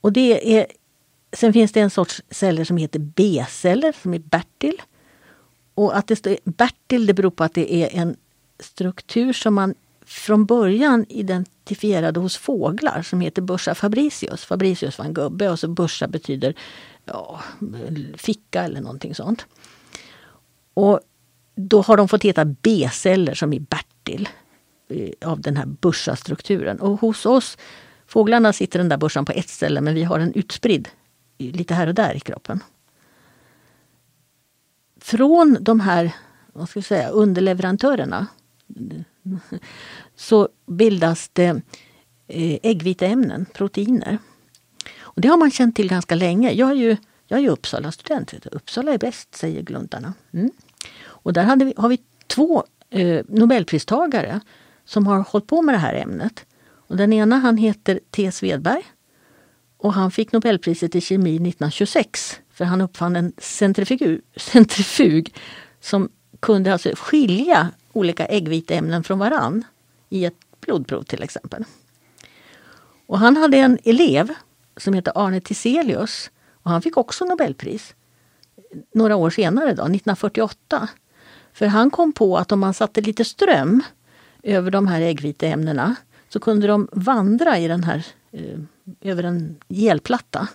Och 0.00 0.12
det 0.12 0.58
är, 0.58 0.66
sen 1.32 1.52
finns 1.52 1.72
det 1.72 1.80
en 1.80 1.90
sorts 1.90 2.22
celler 2.30 2.64
som 2.64 2.76
heter 2.76 2.98
B-celler, 2.98 3.94
som 4.02 4.14
är 4.14 4.18
Bertil. 4.18 4.82
Och 5.74 5.96
att 5.96 6.06
det 6.06 6.16
står 6.16 6.36
Bertil 6.44 7.06
det 7.06 7.14
beror 7.14 7.30
på 7.30 7.44
att 7.44 7.54
det 7.54 7.74
är 7.74 8.00
en 8.00 8.16
struktur 8.58 9.32
som 9.32 9.54
man 9.54 9.74
från 10.04 10.46
början 10.46 11.06
identifierade 11.08 12.20
hos 12.20 12.36
fåglar 12.36 13.02
som 13.02 13.20
heter 13.20 13.42
Bursa 13.42 13.74
fabricius. 13.74 14.44
Fabricius 14.44 14.98
var 14.98 15.04
en 15.04 15.14
gubbe 15.14 15.50
och 15.50 15.58
så 15.58 15.68
Bursa 15.68 16.08
betyder 16.08 16.54
ja, 17.04 17.40
ficka 18.16 18.62
eller 18.62 18.80
någonting 18.80 19.14
sånt. 19.14 19.46
Och 20.74 21.00
då 21.68 21.82
har 21.82 21.96
de 21.96 22.08
fått 22.08 22.22
heta 22.22 22.44
B-celler 22.44 23.34
som 23.34 23.52
i 23.52 23.60
Bertil 23.60 24.28
eh, 24.88 25.28
av 25.30 25.40
den 25.40 25.56
här 25.56 25.66
börsastrukturen. 25.66 26.80
Och 26.80 27.00
hos 27.00 27.26
oss, 27.26 27.58
fåglarna 28.06 28.52
sitter 28.52 28.78
den 28.78 28.88
där 28.88 28.96
börsan 28.96 29.24
på 29.24 29.32
ett 29.32 29.48
ställe 29.48 29.80
men 29.80 29.94
vi 29.94 30.04
har 30.04 30.18
den 30.18 30.32
utspridd 30.34 30.88
lite 31.38 31.74
här 31.74 31.86
och 31.86 31.94
där 31.94 32.14
i 32.16 32.20
kroppen. 32.20 32.60
Från 35.00 35.56
de 35.60 35.80
här 35.80 36.12
vad 36.52 36.68
ska 36.68 36.78
jag 36.78 36.84
säga, 36.84 37.08
underleverantörerna 37.08 38.26
så 40.16 40.48
bildas 40.66 41.30
det 41.32 41.62
eh, 42.26 42.58
äggviteämnen, 42.62 43.46
proteiner. 43.54 44.18
Och 44.98 45.20
det 45.20 45.28
har 45.28 45.36
man 45.36 45.50
känt 45.50 45.76
till 45.76 45.88
ganska 45.88 46.14
länge. 46.14 46.52
Jag 46.52 46.70
är 46.70 46.74
ju, 46.74 46.96
jag 47.26 47.38
är 47.38 47.42
ju 47.42 47.48
Uppsala-student. 47.48 48.46
Uppsala 48.46 48.92
är 48.92 48.98
bäst, 48.98 49.34
säger 49.34 49.62
gluntarna. 49.62 50.14
Mm. 50.32 50.50
Och 51.22 51.32
där 51.32 51.56
vi, 51.56 51.74
har 51.76 51.88
vi 51.88 51.98
två 52.26 52.64
eh, 52.90 53.24
Nobelpristagare 53.28 54.40
som 54.84 55.06
har 55.06 55.20
hållit 55.20 55.46
på 55.46 55.62
med 55.62 55.74
det 55.74 55.78
här 55.78 55.94
ämnet. 55.94 56.46
Och 56.72 56.96
den 56.96 57.12
ena 57.12 57.36
han 57.36 57.56
heter 57.56 58.00
T. 58.10 58.32
Svedberg 58.32 58.82
och 59.76 59.94
han 59.94 60.10
fick 60.10 60.32
Nobelpriset 60.32 60.94
i 60.94 61.00
kemi 61.00 61.34
1926 61.34 62.40
för 62.50 62.64
han 62.64 62.80
uppfann 62.80 63.16
en 63.16 63.32
centrifug, 63.38 64.20
centrifug 64.36 65.34
som 65.80 66.08
kunde 66.40 66.72
alltså 66.72 66.90
skilja 66.96 67.70
olika 67.92 68.26
äggviteämnen 68.26 69.04
från 69.04 69.18
varann 69.18 69.64
i 70.08 70.24
ett 70.24 70.36
blodprov 70.60 71.02
till 71.02 71.22
exempel. 71.22 71.64
Och 73.06 73.18
han 73.18 73.36
hade 73.36 73.56
en 73.56 73.78
elev 73.84 74.34
som 74.76 74.94
heter 74.94 75.12
Arne 75.14 75.40
Tiselius 75.40 76.30
och 76.62 76.70
han 76.70 76.82
fick 76.82 76.96
också 76.96 77.24
Nobelpris 77.24 77.94
några 78.94 79.16
år 79.16 79.30
senare, 79.30 79.66
då, 79.66 79.82
1948. 79.82 80.88
För 81.52 81.66
han 81.66 81.90
kom 81.90 82.12
på 82.12 82.38
att 82.38 82.52
om 82.52 82.60
man 82.60 82.74
satte 82.74 83.00
lite 83.00 83.24
ström 83.24 83.82
över 84.42 84.70
de 84.70 84.86
här 84.86 85.00
äggviteämnena 85.00 85.96
så 86.28 86.40
kunde 86.40 86.66
de 86.66 86.88
vandra 86.92 87.58
i 87.58 87.68
den 87.68 87.84
här, 87.84 88.06
eh, 88.32 88.58
över 89.00 89.22
en 89.22 89.56
gelplatta. 89.68 90.48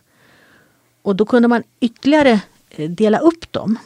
Och 1.01 1.15
då 1.15 1.25
kunde 1.25 1.47
man 1.47 1.63
ytterligare 1.79 2.41
eh, 2.69 2.89
dela 2.89 3.19
upp 3.19 3.51
dem. 3.51 3.77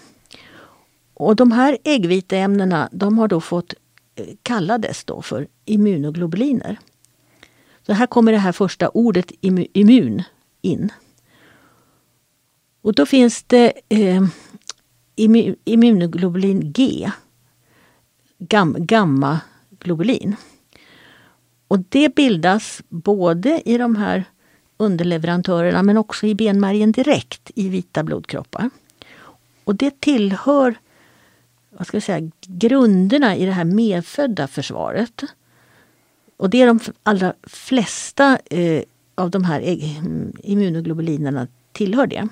Och 1.13 1.35
de 1.35 1.51
här 1.51 1.77
äggviteämnena 1.83 2.89
de 2.91 3.17
har 3.17 3.27
då 3.27 3.41
fått 3.41 3.73
eh, 4.15 4.25
kallades 4.43 5.03
då 5.03 5.21
för 5.21 5.47
immunoglobuliner. 5.65 6.79
Så 7.85 7.93
här 7.93 8.07
kommer 8.07 8.31
det 8.31 8.37
här 8.37 8.51
första 8.51 8.89
ordet 8.89 9.31
immun 9.41 10.23
in. 10.61 10.91
Och 12.81 12.93
då 12.93 13.05
finns 13.05 13.43
det 13.43 13.73
eh, 13.89 14.23
immunoglobulin 15.63 16.73
G, 16.73 17.11
gam, 18.38 18.75
gammaglobulin. 18.79 20.35
Och 21.67 21.79
det 21.89 22.15
bildas 22.15 22.81
både 22.89 23.61
i 23.65 23.77
de 23.77 23.95
här 23.95 24.23
underleverantörerna 24.77 25.83
men 25.83 25.97
också 25.97 26.27
i 26.27 26.35
benmärgen 26.35 26.91
direkt 26.91 27.51
i 27.55 27.69
vita 27.69 28.03
blodkroppar. 28.03 28.69
Och 29.63 29.75
det 29.75 30.01
tillhör 30.01 30.75
vad 31.69 31.88
ska 31.88 31.97
jag 31.97 32.03
säga, 32.03 32.31
grunderna 32.41 33.35
i 33.35 33.45
det 33.45 33.51
här 33.51 33.65
medfödda 33.65 34.47
försvaret. 34.47 35.23
Och 36.38 36.49
det 36.49 36.61
är 36.61 36.67
de 36.67 36.79
allra 37.03 37.33
flesta 37.43 38.39
eh, 38.45 38.83
av 39.15 39.29
de 39.29 39.43
här 39.43 39.61
e- 39.61 39.95
mm, 39.99 40.33
immunoglobulinerna 40.43 41.47
tillhör 41.71 42.07
det. 42.07 42.27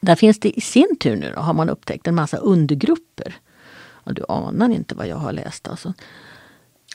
Där 0.00 0.14
finns 0.14 0.40
det 0.40 0.58
i 0.58 0.60
sin 0.60 0.96
tur 1.00 1.16
nu 1.16 1.32
då, 1.34 1.40
har 1.40 1.52
man 1.52 1.70
upptäckt 1.70 2.06
en 2.06 2.14
massa 2.14 2.36
undergrupper. 2.36 3.34
Och 3.82 4.14
du 4.14 4.24
anar 4.28 4.68
inte 4.68 4.94
vad 4.94 5.06
jag 5.06 5.16
har 5.16 5.32
läst 5.32 5.68
alltså. 5.68 5.94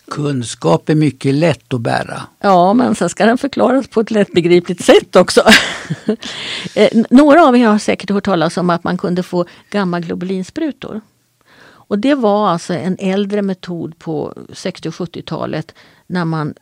Kunskap 0.07 0.89
är 0.89 0.95
mycket 0.95 1.35
lätt 1.35 1.73
att 1.73 1.81
bära. 1.81 2.21
Ja, 2.39 2.73
men 2.73 2.95
sen 2.95 3.09
ska 3.09 3.25
den 3.25 3.37
förklaras 3.37 3.87
på 3.87 3.99
ett 3.99 4.11
lättbegripligt 4.11 4.83
sätt 4.85 5.15
också. 5.15 5.41
Eh, 6.75 7.03
några 7.09 7.43
av 7.47 7.57
er 7.57 7.67
har 7.67 7.77
säkert 7.77 8.09
hört 8.09 8.25
talas 8.25 8.57
om 8.57 8.69
att 8.69 8.83
man 8.83 8.97
kunde 8.97 9.23
få 9.23 9.45
gammaglobulinsprutor. 9.69 11.01
Och 11.63 11.99
det 11.99 12.15
var 12.15 12.49
alltså 12.49 12.73
en 12.73 12.97
äldre 12.99 13.41
metod 13.41 13.99
på 13.99 14.33
60 14.53 14.89
och 14.89 14.93
70-talet 14.93 15.73
när 16.07 16.25
man 16.25 16.53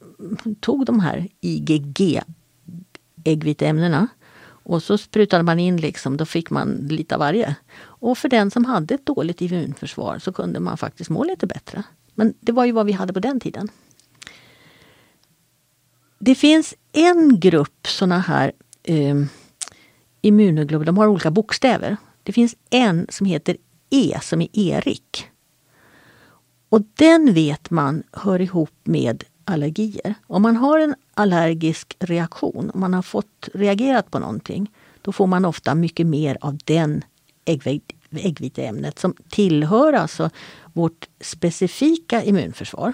tog 0.59 0.85
de 0.85 0.99
här 0.99 1.27
IgG 1.41 2.21
äggviteämnena 3.23 4.07
och 4.63 4.83
så 4.83 4.97
sprutade 4.97 5.43
man 5.43 5.59
in 5.59 5.77
liksom, 5.77 6.17
då 6.17 6.25
fick 6.25 6.49
man 6.49 6.87
lite 6.89 7.15
av 7.15 7.19
varje. 7.19 7.55
Och 7.81 8.17
för 8.17 8.29
den 8.29 8.51
som 8.51 8.65
hade 8.65 8.93
ett 8.93 9.05
dåligt 9.05 9.41
immunförsvar 9.41 10.19
så 10.19 10.33
kunde 10.33 10.59
man 10.59 10.77
faktiskt 10.77 11.09
må 11.09 11.23
lite 11.23 11.47
bättre. 11.47 11.83
Men 12.15 12.33
det 12.39 12.51
var 12.51 12.65
ju 12.65 12.71
vad 12.71 12.85
vi 12.85 12.91
hade 12.91 13.13
på 13.13 13.19
den 13.19 13.39
tiden. 13.39 13.69
Det 16.19 16.35
finns 16.35 16.75
en 16.91 17.39
grupp 17.39 17.87
såna 17.87 18.19
här 18.19 18.51
eh, 18.83 19.15
immunoglobuler, 20.21 20.85
de 20.85 20.97
har 20.97 21.07
olika 21.07 21.31
bokstäver. 21.31 21.97
Det 22.23 22.33
finns 22.33 22.55
en 22.69 23.07
som 23.09 23.25
heter 23.25 23.57
E 23.89 24.19
som 24.21 24.41
är 24.41 24.47
Erik. 24.53 25.27
Och 26.69 26.81
den 26.93 27.33
vet 27.33 27.69
man 27.69 28.03
hör 28.11 28.41
ihop 28.41 28.71
med 28.83 29.23
allergier. 29.45 30.15
Om 30.27 30.41
man 30.41 30.55
har 30.55 30.79
en 30.79 30.95
allergisk 31.13 31.95
reaktion, 31.99 32.71
om 32.73 32.79
man 32.79 32.93
har 32.93 33.01
fått 33.01 33.49
reagerat 33.53 34.11
på 34.11 34.19
någonting, 34.19 34.71
då 35.01 35.11
får 35.11 35.27
man 35.27 35.45
ofta 35.45 35.75
mycket 35.75 36.07
mer 36.07 36.37
av 36.41 36.57
den 36.65 37.03
äggviteämnet 38.11 38.99
som 38.99 39.15
tillhör 39.29 39.93
alltså 39.93 40.29
vårt 40.73 41.07
specifika 41.21 42.23
immunförsvar. 42.23 42.93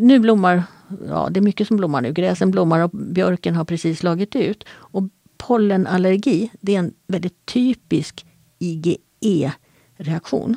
Nu 0.00 0.18
blommar, 0.18 0.62
ja 1.08 1.28
det 1.30 1.40
är 1.40 1.42
mycket 1.42 1.68
som 1.68 1.76
blommar 1.76 2.00
nu. 2.00 2.12
Gräsen 2.12 2.50
blommar 2.50 2.80
och 2.80 2.90
björken 2.90 3.54
har 3.54 3.64
precis 3.64 3.98
slagit 3.98 4.36
ut. 4.36 4.64
Och 4.70 5.02
pollenallergi, 5.36 6.50
det 6.60 6.74
är 6.74 6.78
en 6.78 6.94
väldigt 7.06 7.46
typisk 7.46 8.26
IgE-reaktion. 8.58 10.56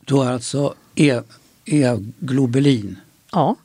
Då 0.00 0.22
är 0.22 0.32
alltså 0.32 0.74
e, 0.94 1.20
E-globulin? 1.64 2.96
Ja. 3.32 3.56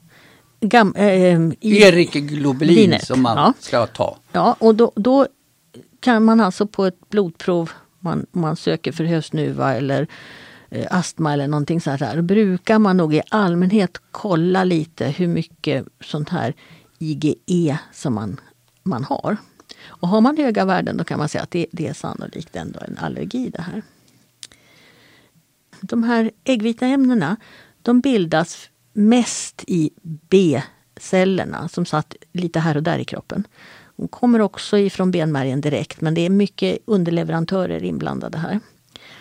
Gam, 0.60 0.94
äh, 0.96 1.52
Erik 1.60 2.12
Globulin 2.12 2.98
som 3.00 3.22
man 3.22 3.36
ja. 3.36 3.54
ska 3.60 3.86
ta? 3.86 4.16
Ja, 4.32 4.56
och 4.58 4.74
då, 4.74 4.92
då, 4.94 5.26
kan 6.00 6.24
man 6.24 6.40
alltså 6.40 6.66
på 6.66 6.86
ett 6.86 7.08
blodprov, 7.08 7.70
man, 7.98 8.26
man 8.32 8.56
söker 8.56 8.92
för 8.92 9.04
höstnuva 9.04 9.74
eller 9.74 10.06
eh, 10.70 10.86
astma 10.90 11.32
eller 11.32 11.48
någonting 11.48 11.80
sånt 11.80 12.00
här, 12.00 12.22
brukar 12.22 12.78
man 12.78 12.96
nog 12.96 13.14
i 13.14 13.22
allmänhet 13.28 13.98
kolla 14.10 14.64
lite 14.64 15.06
hur 15.06 15.28
mycket 15.28 15.86
sånt 16.00 16.28
här 16.28 16.54
IgE 16.98 17.78
som 17.92 18.14
man, 18.14 18.40
man 18.82 19.04
har. 19.04 19.36
Och 19.86 20.08
har 20.08 20.20
man 20.20 20.36
höga 20.36 20.64
värden 20.64 20.96
då 20.96 21.04
kan 21.04 21.18
man 21.18 21.28
säga 21.28 21.42
att 21.42 21.50
det, 21.50 21.66
det 21.72 21.86
är 21.86 21.94
sannolikt 21.94 22.56
ändå 22.56 22.80
en 22.80 22.98
allergi 22.98 23.50
det 23.50 23.62
här. 23.62 23.82
De 25.80 26.02
här 26.04 26.30
äggvita 26.44 26.86
ämnena 26.86 27.36
de 27.88 28.00
bildas 28.00 28.70
mest 28.92 29.64
i 29.66 29.90
B-cellerna 30.02 31.68
som 31.68 31.86
satt 31.86 32.16
lite 32.32 32.60
här 32.60 32.76
och 32.76 32.82
där 32.82 32.98
i 32.98 33.04
kroppen. 33.04 33.46
De 33.96 34.08
kommer 34.08 34.40
också 34.40 34.78
ifrån 34.78 35.10
benmärgen 35.10 35.60
direkt 35.60 36.00
men 36.00 36.14
det 36.14 36.20
är 36.20 36.30
mycket 36.30 36.78
underleverantörer 36.84 37.84
inblandade 37.84 38.38
här. 38.38 38.60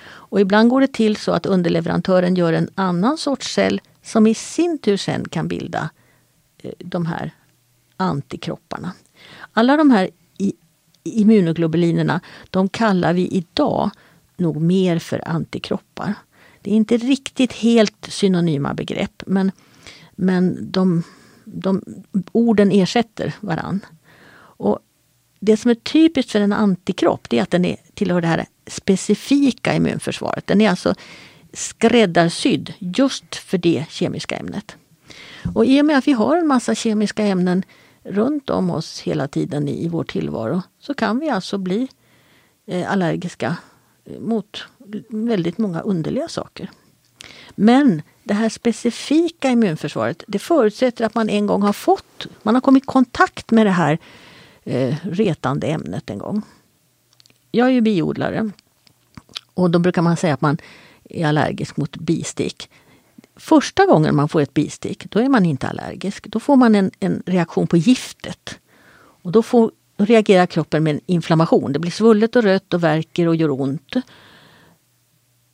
Och 0.07 0.41
ibland 0.41 0.69
går 0.69 0.81
det 0.81 0.93
till 0.93 1.15
så 1.15 1.31
att 1.31 1.45
underleverantören 1.45 2.35
gör 2.35 2.53
en 2.53 2.69
annan 2.75 3.17
sorts 3.17 3.53
cell 3.53 3.81
som 4.03 4.27
i 4.27 4.33
sin 4.33 4.77
tur 4.77 4.97
sen 4.97 5.27
kan 5.27 5.47
bilda 5.47 5.89
eh, 6.63 6.71
de 6.77 7.05
här 7.05 7.31
antikropparna. 7.97 8.91
Alla 9.53 9.77
de 9.77 9.91
här 9.91 10.09
immunoglobulinerna 11.03 12.21
de 12.49 12.69
kallar 12.69 13.13
vi 13.13 13.27
idag 13.27 13.89
nog 14.37 14.61
mer 14.61 14.99
för 14.99 15.27
antikroppar. 15.27 16.13
Det 16.67 16.73
är 16.73 16.75
inte 16.75 16.97
riktigt 16.97 17.53
helt 17.53 18.07
synonyma 18.09 18.73
begrepp 18.73 19.23
men, 19.25 19.51
men 20.11 20.71
de, 20.71 21.03
de, 21.45 21.81
orden 22.31 22.71
ersätter 22.71 23.33
varann. 23.39 23.85
Och 24.37 24.79
det 25.39 25.57
som 25.57 25.71
är 25.71 25.75
typiskt 25.75 26.31
för 26.31 26.41
en 26.41 26.53
antikropp 26.53 27.29
det 27.29 27.39
är 27.39 27.43
att 27.43 27.51
den 27.51 27.65
är, 27.65 27.77
tillhör 27.93 28.21
det 28.21 28.27
här 28.27 28.45
specifika 28.67 29.75
immunförsvaret. 29.75 30.47
Den 30.47 30.61
är 30.61 30.69
alltså 30.69 30.95
skräddarsydd 31.53 32.73
just 32.79 33.35
för 33.35 33.57
det 33.57 33.85
kemiska 33.89 34.35
ämnet. 34.35 34.75
Och 35.55 35.65
i 35.65 35.81
och 35.81 35.85
med 35.85 35.97
att 35.97 36.07
vi 36.07 36.13
har 36.13 36.37
en 36.37 36.47
massa 36.47 36.75
kemiska 36.75 37.25
ämnen 37.25 37.63
runt 38.03 38.49
om 38.49 38.69
oss 38.69 38.99
hela 38.99 39.27
tiden 39.27 39.67
i, 39.67 39.85
i 39.85 39.87
vår 39.87 40.03
tillvaro 40.03 40.61
så 40.79 40.93
kan 40.93 41.19
vi 41.19 41.29
alltså 41.29 41.57
bli 41.57 41.87
eh, 42.67 42.91
allergiska 42.91 43.57
mot 44.19 44.63
väldigt 45.09 45.57
många 45.57 45.81
underliga 45.81 46.27
saker. 46.27 46.71
Men 47.55 48.01
det 48.23 48.33
här 48.33 48.49
specifika 48.49 49.49
immunförsvaret 49.49 50.23
det 50.27 50.39
förutsätter 50.39 51.05
att 51.05 51.15
man 51.15 51.29
en 51.29 51.47
gång 51.47 51.61
har 51.61 51.73
fått, 51.73 52.27
man 52.43 52.55
har 52.55 52.61
kommit 52.61 52.83
i 52.83 52.85
kontakt 52.85 53.51
med 53.51 53.65
det 53.65 53.71
här 53.71 53.97
eh, 54.63 54.95
retande 55.03 55.67
ämnet 55.67 56.09
en 56.09 56.17
gång. 56.17 56.41
Jag 57.51 57.67
är 57.67 57.71
ju 57.71 57.81
biodlare 57.81 58.51
och 59.53 59.71
då 59.71 59.79
brukar 59.79 60.01
man 60.01 60.17
säga 60.17 60.33
att 60.33 60.41
man 60.41 60.57
är 61.03 61.27
allergisk 61.27 61.77
mot 61.77 61.97
bistick. 61.97 62.69
Första 63.35 63.85
gången 63.85 64.15
man 64.15 64.29
får 64.29 64.41
ett 64.41 64.53
bistick, 64.53 65.11
då 65.11 65.19
är 65.19 65.29
man 65.29 65.45
inte 65.45 65.67
allergisk. 65.67 66.27
Då 66.27 66.39
får 66.39 66.55
man 66.55 66.75
en, 66.75 66.91
en 66.99 67.23
reaktion 67.25 67.67
på 67.67 67.77
giftet. 67.77 68.59
Och 69.21 69.31
då, 69.31 69.43
får, 69.43 69.71
då 69.97 70.05
reagerar 70.05 70.45
kroppen 70.45 70.83
med 70.83 70.95
en 70.95 71.01
inflammation. 71.05 71.73
Det 71.73 71.79
blir 71.79 71.91
svullet 71.91 72.35
och 72.35 72.43
rött 72.43 72.73
och 72.73 72.83
värker 72.83 73.27
och 73.27 73.35
gör 73.35 73.61
ont. 73.61 73.95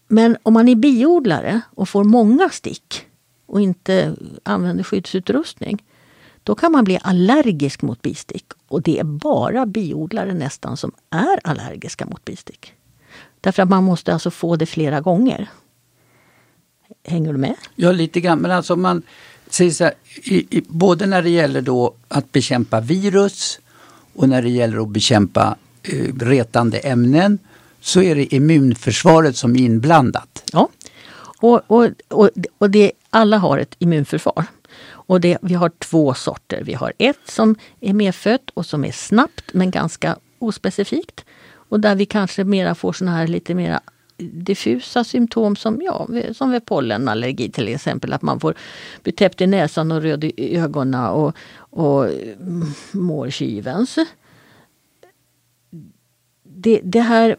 Men 0.08 0.38
om 0.44 0.54
man 0.54 0.70
är 0.70 0.76
biodlare 0.76 1.62
och 1.70 1.90
får 1.90 2.04
många 2.04 2.50
stick 2.50 3.06
och 3.46 3.62
inte 3.62 4.16
använder 4.44 4.84
skyddsutrustning, 4.84 5.84
då 6.44 6.56
kan 6.56 6.72
man 6.72 6.84
bli 6.84 7.00
allergisk 7.02 7.82
mot 7.82 8.02
bistick. 8.02 8.46
Och 8.68 8.82
det 8.82 9.00
är 9.00 9.04
bara 9.04 9.66
biodlare 9.66 10.34
nästan 10.34 10.78
som 10.78 10.92
är 11.10 11.40
allergiska 11.44 12.06
mot 12.06 12.26
bistick. 12.26 12.74
Därför 13.42 13.64
att 13.64 13.70
man 13.70 13.84
måste 13.84 14.14
alltså 14.14 14.32
få 14.32 14.56
det 14.56 14.66
flera 14.66 15.02
gånger. 15.02 15.50
Hänger 17.04 17.34
du 17.34 17.38
med? 17.38 17.56
Ja, 17.76 17.92
lite 17.92 18.20
grann. 18.20 18.40
Men 18.40 18.52
alltså 18.52 18.76
man 18.76 19.04
säger 19.50 19.72
så 19.72 19.84
här, 19.84 19.94
i, 20.24 20.58
i, 20.58 20.64
både 20.68 21.06
när 21.06 21.22
det 21.22 21.30
gäller 21.30 21.62
då 21.62 21.96
att 22.08 22.32
bekämpa 22.32 22.80
virus 22.80 23.60
och 24.16 24.30
när 24.30 24.42
det 24.42 24.50
gäller 24.50 24.82
att 24.82 24.90
bekämpa 24.90 25.56
eh, 25.84 26.16
retande 26.16 26.78
ämnen 26.78 27.40
så 27.82 28.02
är 28.02 28.16
det 28.16 28.36
immunförsvaret 28.36 29.36
som 29.36 29.56
är 29.56 29.60
inblandat. 29.60 30.44
Ja, 30.52 30.70
och, 31.40 31.62
och, 31.68 31.90
och, 32.08 32.30
och 32.58 32.70
det, 32.70 32.92
alla 33.10 33.38
har 33.38 33.58
ett 33.58 33.76
immunförsvar. 33.80 34.46
Och 34.86 35.22
det, 35.22 35.38
vi 35.42 35.54
har 35.54 35.70
två 35.70 36.14
sorter. 36.14 36.62
Vi 36.64 36.74
har 36.74 36.94
ett 36.98 37.20
som 37.26 37.56
är 37.80 37.94
medfött 37.94 38.50
och 38.54 38.66
som 38.66 38.86
är 38.86 38.92
snabbt 38.92 39.54
men 39.54 39.72
ganska 39.72 40.18
ospecifikt. 40.40 41.26
Och 41.70 41.80
där 41.80 41.96
vi 41.96 42.06
kanske 42.06 42.44
mera 42.44 42.76
får 42.76 42.94
såna 42.94 43.12
här 43.12 43.28
lite 43.28 43.56
mera 43.56 43.82
diffusa 44.18 45.04
symptom 45.04 45.56
som, 45.56 45.82
ja, 45.82 46.08
som 46.34 46.52
vid 46.52 46.66
pollenallergi 46.66 47.52
till 47.52 47.68
exempel. 47.68 48.14
Att 48.14 48.22
man 48.22 48.40
får 48.40 48.56
bli 49.04 49.12
täppt 49.12 49.42
i 49.42 49.48
näsan 49.48 49.92
och 49.92 50.02
röd 50.02 50.24
i 50.24 50.58
ögonen 50.58 51.06
och, 51.06 51.36
och 51.56 52.06
mm, 52.06 52.66
mår 52.92 53.30
kivens. 53.30 53.98
Det, 56.44 56.82
det, 56.84 57.02
här, 57.02 57.36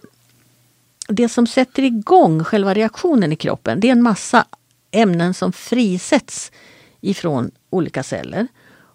det 1.08 1.28
som 1.28 1.46
sätter 1.46 1.82
igång 1.82 2.44
själva 2.44 2.74
reaktionen 2.74 3.32
i 3.32 3.36
kroppen 3.36 3.80
det 3.80 3.88
är 3.88 3.92
en 3.92 4.02
massa 4.02 4.46
ämnen 4.90 5.34
som 5.34 5.52
frisätts 5.52 6.52
ifrån 7.00 7.50
olika 7.70 8.02
celler. 8.02 8.48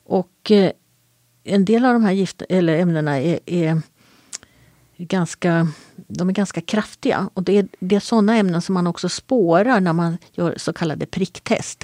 Och 0.06 0.52
eh, 0.52 0.72
en 1.44 1.66
del 1.66 1.86
av 1.86 1.94
de 1.94 2.04
här 2.04 2.12
gift, 2.12 2.42
eller 2.50 2.80
ämnena 2.80 3.22
är, 3.22 3.40
är 3.46 3.82
ganska, 5.00 5.68
de 5.96 6.30
är 6.30 6.34
ganska 6.34 6.62
kraftiga. 6.62 7.30
Och 7.34 7.44
det 7.44 7.58
är, 7.58 7.68
det 7.80 7.96
är 7.96 8.00
sådana 8.00 8.38
ämnen 8.38 8.62
som 8.62 8.74
man 8.74 8.88
också 8.88 9.10
spårar 9.10 9.80
när 9.80 9.94
man 9.94 10.18
gör 10.32 10.54
så 10.58 10.74
kallade 10.74 11.06
pricktest. 11.06 11.84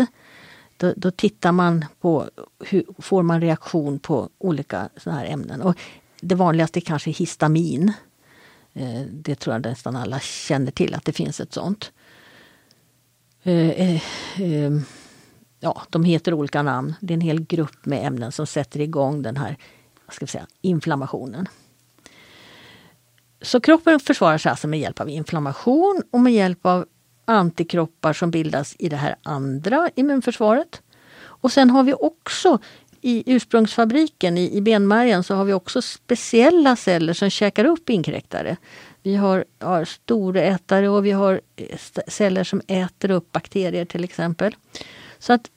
Då, 0.77 0.93
då 0.97 1.11
tittar 1.11 1.51
man 1.51 1.85
på 2.01 2.29
hur 2.59 2.85
får 2.99 3.23
man 3.23 3.41
reaktion 3.41 3.99
på 3.99 4.29
olika 4.37 4.89
sådana 4.97 5.19
här 5.19 5.27
ämnen. 5.27 5.61
Och 5.61 5.77
det 6.21 6.35
vanligaste 6.35 6.79
är 6.79 6.81
kanske 6.81 7.11
histamin. 7.11 7.93
Eh, 8.73 9.01
det 9.11 9.35
tror 9.35 9.55
jag 9.55 9.65
nästan 9.65 9.95
alla 9.95 10.19
känner 10.19 10.71
till 10.71 10.93
att 10.95 11.05
det 11.05 11.13
finns 11.13 11.39
ett 11.39 11.53
sånt. 11.53 11.91
Eh, 13.43 13.95
eh, 14.41 14.71
ja, 15.59 15.81
de 15.89 16.03
heter 16.03 16.33
olika 16.33 16.63
namn. 16.63 16.93
Det 16.99 17.13
är 17.13 17.15
en 17.15 17.21
hel 17.21 17.39
grupp 17.39 17.85
med 17.85 18.07
ämnen 18.07 18.31
som 18.31 18.47
sätter 18.47 18.79
igång 18.79 19.21
den 19.21 19.37
här 19.37 19.57
vad 20.05 20.13
ska 20.13 20.25
vi 20.25 20.29
säga, 20.29 20.47
inflammationen. 20.61 21.47
Så 23.41 23.59
kroppen 23.59 23.99
försvarar 23.99 24.37
sig 24.37 24.49
alltså 24.49 24.67
med 24.67 24.79
hjälp 24.79 24.99
av 24.99 25.09
inflammation 25.09 26.03
och 26.11 26.19
med 26.19 26.33
hjälp 26.33 26.65
av 26.65 26.85
antikroppar 27.25 28.13
som 28.13 28.31
bildas 28.31 28.75
i 28.79 28.89
det 28.89 28.95
här 28.95 29.15
andra 29.23 29.89
immunförsvaret. 29.95 30.81
Och 31.17 31.51
sen 31.51 31.69
har 31.69 31.83
vi 31.83 31.93
också 31.93 32.59
i 33.01 33.23
ursprungsfabriken 33.25 34.37
i, 34.37 34.57
i 34.57 34.61
benmärgen 34.61 35.23
så 35.23 35.35
har 35.35 35.45
vi 35.45 35.53
också 35.53 35.81
speciella 35.81 36.75
celler 36.75 37.13
som 37.13 37.29
käkar 37.29 37.65
upp 37.65 37.89
inkräktare. 37.89 38.57
Vi 39.03 39.15
har, 39.15 39.45
har 39.59 39.85
storätare 39.85 40.89
och 40.89 41.05
vi 41.05 41.11
har 41.11 41.41
eh, 41.55 41.77
celler 42.07 42.43
som 42.43 42.61
äter 42.67 43.11
upp 43.11 43.31
bakterier 43.31 43.85
till 43.85 44.03
exempel. 44.03 44.55
Så 45.19 45.33
att 45.33 45.49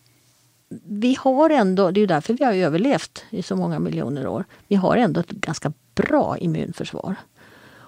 vi 0.85 1.17
har 1.21 1.51
ändå, 1.51 1.91
det 1.91 2.01
är 2.01 2.07
därför 2.07 2.35
vi 2.35 2.45
har 2.45 2.53
överlevt 2.53 3.25
i 3.31 3.43
så 3.43 3.57
många 3.57 3.79
miljoner 3.79 4.27
år. 4.27 4.45
Vi 4.69 4.77
har 4.77 4.97
ändå 4.97 5.21
ett 5.21 5.31
ganska 5.31 5.73
bra 5.95 6.39
immunförsvar. 6.39 7.17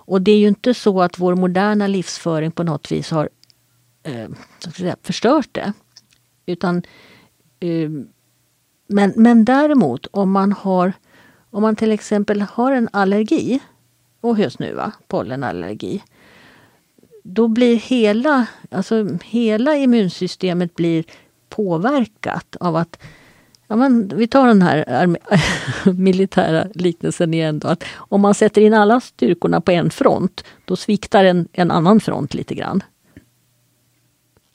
Och 0.05 0.23
det 0.23 0.33
är 0.33 0.39
ju 0.39 0.49
inte 0.49 0.75
så 0.75 1.03
att 1.03 1.19
vår 1.19 1.35
moderna 1.35 1.87
livsföring 1.87 2.51
på 2.51 2.63
något 2.63 2.93
vis 2.93 3.11
har 3.11 3.29
eh, 4.03 4.29
säga, 4.77 4.97
förstört 5.03 5.49
det. 5.53 5.73
Utan, 6.47 6.83
eh, 7.61 7.91
men, 8.87 9.13
men 9.17 9.45
däremot 9.45 10.07
om 10.11 10.31
man 10.31 10.53
har 10.53 10.93
om 11.51 11.63
man 11.63 11.77
till 11.77 11.93
exempel 11.93 12.43
har 12.43 12.73
en 12.73 12.89
allergi 12.93 13.61
och 14.21 14.37
hösnuva, 14.37 14.93
pollenallergi. 15.09 16.03
Då 17.25 17.49
blir 17.49 17.77
hela, 17.77 18.47
alltså 18.71 19.19
hela 19.25 19.77
immunsystemet 19.77 20.75
blir 20.75 21.05
påverkat 21.49 22.57
av 22.61 22.77
att 22.77 23.03
Ja, 23.71 23.77
men 23.77 24.09
vi 24.17 24.27
tar 24.27 24.47
den 24.47 24.63
här 24.63 25.07
militära 25.93 26.67
liknelsen 26.75 27.35
igen. 27.35 27.59
Då, 27.59 27.69
att 27.69 27.85
om 27.97 28.21
man 28.21 28.35
sätter 28.35 28.61
in 28.61 28.75
alla 28.75 29.01
styrkorna 29.01 29.61
på 29.61 29.71
en 29.71 29.91
front, 29.91 30.45
då 30.65 30.77
sviktar 30.77 31.25
en, 31.25 31.49
en 31.53 31.71
annan 31.71 32.01
front 32.01 32.35
lite 32.35 32.55
grann. 32.55 32.83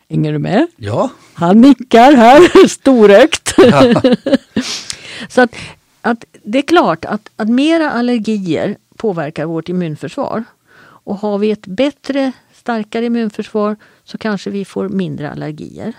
Hänger 0.09 0.33
du 0.33 0.39
med? 0.39 0.67
Ja. 0.75 1.09
Han 1.33 1.61
nickar 1.61 2.13
här 2.13 2.67
storögt. 2.67 3.53
Ja. 3.57 4.01
Så 5.29 5.41
att, 5.41 5.55
att 6.01 6.25
det 6.43 6.57
är 6.57 6.67
klart 6.67 7.05
att, 7.05 7.29
att 7.35 7.49
mera 7.49 7.91
allergier 7.91 8.77
påverkar 8.95 9.45
vårt 9.45 9.69
immunförsvar. 9.69 10.43
Och 10.77 11.15
har 11.15 11.37
vi 11.37 11.51
ett 11.51 11.67
bättre, 11.67 12.31
starkare 12.53 13.05
immunförsvar 13.05 13.75
så 14.03 14.17
kanske 14.17 14.49
vi 14.49 14.65
får 14.65 14.89
mindre 14.89 15.31
allergier. 15.31 15.93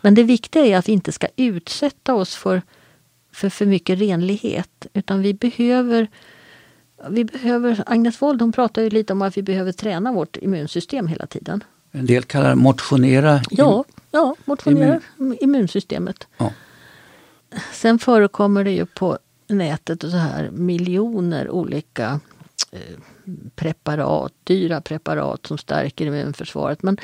Men 0.00 0.14
det 0.14 0.22
viktiga 0.22 0.66
är 0.66 0.76
att 0.76 0.88
vi 0.88 0.92
inte 0.92 1.12
ska 1.12 1.26
utsätta 1.36 2.14
oss 2.14 2.34
för 2.34 2.62
för, 3.32 3.48
för 3.48 3.66
mycket 3.66 3.98
renlighet. 3.98 4.86
Utan 4.92 5.22
vi 5.22 5.34
behöver, 5.34 6.08
vi 7.08 7.24
behöver... 7.24 7.82
Agnes 7.86 8.22
Wold 8.22 8.40
hon 8.40 8.52
pratar 8.52 8.82
ju 8.82 8.90
lite 8.90 9.12
om 9.12 9.22
att 9.22 9.36
vi 9.36 9.42
behöver 9.42 9.72
träna 9.72 10.12
vårt 10.12 10.36
immunsystem 10.36 11.06
hela 11.06 11.26
tiden. 11.26 11.64
En 11.92 12.06
del 12.06 12.22
kallar 12.22 12.48
det 12.48 12.54
motionera. 12.54 13.42
Ja, 13.50 13.84
ja 14.10 14.36
motionera 14.44 15.00
immun. 15.18 15.36
immunsystemet. 15.40 16.26
Ja. 16.38 16.52
Sen 17.72 17.98
förekommer 17.98 18.64
det 18.64 18.70
ju 18.70 18.86
på 18.86 19.18
nätet 19.46 20.04
och 20.04 20.10
så 20.10 20.16
här 20.16 20.50
miljoner 20.50 21.50
olika 21.50 22.20
eh, 22.72 22.80
preparat, 23.54 24.32
dyra 24.44 24.80
preparat 24.80 25.46
som 25.46 25.58
stärker 25.58 26.06
immunförsvaret. 26.06 26.82
Men 26.82 26.96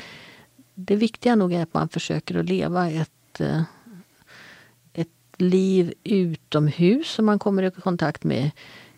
det 0.79 0.95
viktiga 0.95 1.35
nog 1.35 1.53
är 1.53 1.63
att 1.63 1.73
man 1.73 1.89
försöker 1.89 2.39
att 2.39 2.45
leva 2.45 2.89
ett, 2.89 3.39
eh, 3.41 3.61
ett 4.93 5.07
liv 5.37 5.93
utomhus 6.03 7.11
som 7.11 7.25
man 7.25 7.39
kommer 7.39 7.63
i 7.63 7.71
kontakt 7.71 8.23
med 8.23 8.51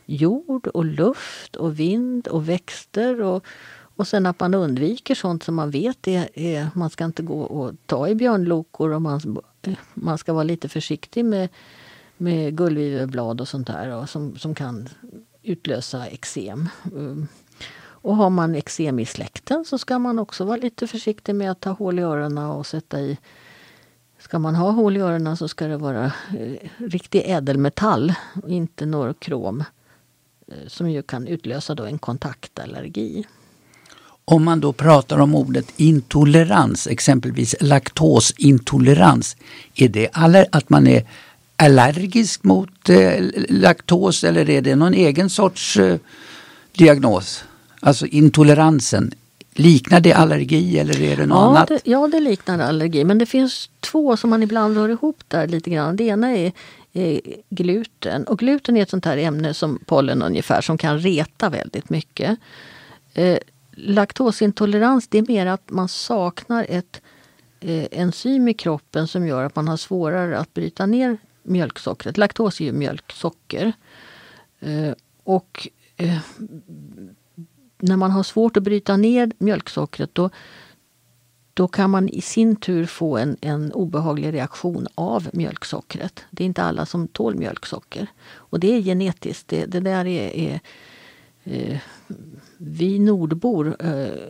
jord 0.06 0.68
och 0.68 0.86
luft 0.86 1.56
och 1.56 1.80
vind 1.80 2.28
och 2.28 2.50
växter 2.50 3.22
och, 3.22 3.46
och 3.72 4.08
sen 4.08 4.26
att 4.26 4.40
man 4.40 4.54
undviker 4.54 5.16
sånt 5.16 5.44
som 5.44 5.56
man 5.56 5.72
vet 5.72 6.08
är, 6.08 6.30
är 6.34 6.70
man 6.76 6.90
ska 6.90 7.06
inte 7.06 7.24
gå 7.24 7.42
och 7.42 7.74
ta 7.86 8.08
i 8.08 8.16
björnlokor 8.16 8.94
och 8.94 9.02
man, 9.02 9.42
man 9.94 10.18
ska 10.18 10.34
vara 10.34 10.44
lite 10.44 10.70
försiktig 10.70 11.26
med, 11.26 11.50
med 12.18 12.58
gullviverblad 12.58 13.42
och 13.42 13.48
sånt 13.48 13.68
där 13.68 13.96
och 13.96 14.10
som, 14.10 14.38
som 14.38 14.56
kan 14.56 14.90
utlösa 15.44 16.08
eksem. 16.08 16.70
Mm. 16.96 17.28
Och 18.02 18.16
har 18.16 18.30
man 18.30 18.56
eksem 18.56 19.00
i 19.00 19.06
släkten 19.06 19.66
så 19.66 19.78
ska 19.78 20.00
man 20.00 20.20
också 20.20 20.44
vara 20.44 20.58
lite 20.58 20.88
försiktig 20.88 21.36
med 21.36 21.52
att 21.52 21.60
ta 21.60 21.70
hål 21.70 22.00
i 22.00 22.02
öronen 22.02 22.46
och 22.46 22.66
sätta 22.66 23.00
i 23.00 23.18
Ska 24.20 24.40
man 24.40 24.56
ha 24.56 24.72
hål 24.72 24.98
i 24.98 25.00
öronen 25.00 25.38
så 25.38 25.48
ska 25.48 25.68
det 25.68 25.78
vara 25.78 26.06
eh, 26.06 26.70
riktig 26.78 27.24
ädelmetall 27.26 28.14
och 28.44 28.50
inte 28.50 28.86
norokrom. 28.86 29.64
eh, 30.48 30.68
som 30.68 30.90
ju 30.90 31.02
kan 31.02 31.28
utlösa 31.28 31.76
då 31.76 31.86
en 31.86 32.00
kontaktallergi. 32.00 33.26
Om 34.26 34.44
man 34.44 34.60
då 34.60 34.74
pratar 34.74 35.20
om 35.20 35.36
ordet 35.36 35.74
intolerans, 35.78 36.88
exempelvis 36.88 37.56
laktosintolerans, 37.60 39.38
är 39.76 39.90
det 39.90 40.10
att 40.52 40.70
man 40.70 40.88
är 40.88 41.08
allergisk 41.56 42.44
mot 42.44 42.90
eh, 42.90 43.26
laktos 43.50 44.24
eller 44.24 44.50
är 44.50 44.62
det 44.62 44.76
någon 44.76 44.94
egen 44.94 45.30
sorts 45.30 45.78
eh, 45.78 45.98
diagnos? 46.78 47.44
Alltså 47.80 48.06
intoleransen, 48.06 49.12
liknar 49.54 50.00
det 50.00 50.14
allergi 50.14 50.80
eller 50.80 51.02
är 51.02 51.18
det 51.18 51.26
något 51.26 51.38
ja, 51.38 51.50
annat? 51.50 51.68
Det, 51.68 51.82
ja, 51.84 52.08
det 52.08 52.20
liknar 52.20 52.60
allergi 52.60 53.04
men 53.04 53.18
det 53.18 53.26
finns 53.26 53.70
två 53.80 54.18
som 54.18 54.30
man 54.30 54.44
ibland 54.44 54.78
rör 54.78 54.90
ihop 54.90 55.24
där 55.28 55.48
lite 55.48 55.70
grann. 55.70 55.96
Det 55.96 56.04
ena 56.04 56.38
är 56.38 56.52
gluten 57.50 58.24
och 58.24 58.40
gluten 58.40 58.78
är 58.78 58.82
ett 58.82 58.90
sånt 58.90 59.06
här 59.06 59.18
ämne 59.18 59.54
som 59.54 59.80
pollen 59.86 60.22
ungefär 60.22 60.62
som 60.62 60.78
kan 60.78 61.00
reta 61.00 61.50
väldigt 61.50 61.90
mycket. 61.90 62.40
Eh, 63.14 63.38
laktosintolerans 63.72 65.08
det 65.08 65.18
är 65.18 65.26
mer 65.28 65.46
att 65.46 65.70
man 65.70 65.88
saknar 65.88 66.66
ett 66.70 67.02
eh, 67.60 67.88
enzym 67.92 68.48
i 68.48 68.54
kroppen 68.54 69.08
som 69.08 69.28
gör 69.28 69.44
att 69.44 69.56
man 69.56 69.68
har 69.68 69.78
svårare 69.78 70.38
att 70.40 70.54
bryta 70.54 70.86
ner 70.86 71.18
mjölksockret. 71.44 72.18
Laktos 72.18 72.62
är 72.62 72.66
ju 72.66 72.72
mjölksocker. 72.72 73.74
Eh, 74.60 74.94
och 75.24 75.68
eh, 75.98 76.18
när 77.80 77.98
man 77.98 78.12
har 78.12 78.24
svårt 78.24 78.58
att 78.58 78.64
bryta 78.64 78.98
ner 78.98 79.32
mjölksockret 79.38 80.16
då, 80.16 80.30
då 81.54 81.68
kan 81.68 81.90
man 81.90 82.10
i 82.10 82.22
sin 82.22 82.56
tur 82.56 82.86
få 82.86 83.18
en, 83.18 83.38
en 83.42 83.72
obehaglig 83.74 84.34
reaktion 84.34 84.88
av 84.96 85.30
mjölksockret. 85.34 86.26
Det 86.32 86.44
är 86.44 86.46
inte 86.46 86.64
alla 86.64 86.86
som 86.86 87.08
tål 87.08 87.36
mjölksocker. 87.36 88.08
Och 88.32 88.60
det 88.60 88.76
är 88.76 88.82
genetiskt. 88.82 89.48
Det, 89.48 89.66
det 89.66 89.80
där 89.80 90.08
är, 90.08 90.36
är 90.36 90.60
eh, 91.44 91.80
vi 92.58 93.00
nordbor 93.00 93.76
eh, 93.80 94.30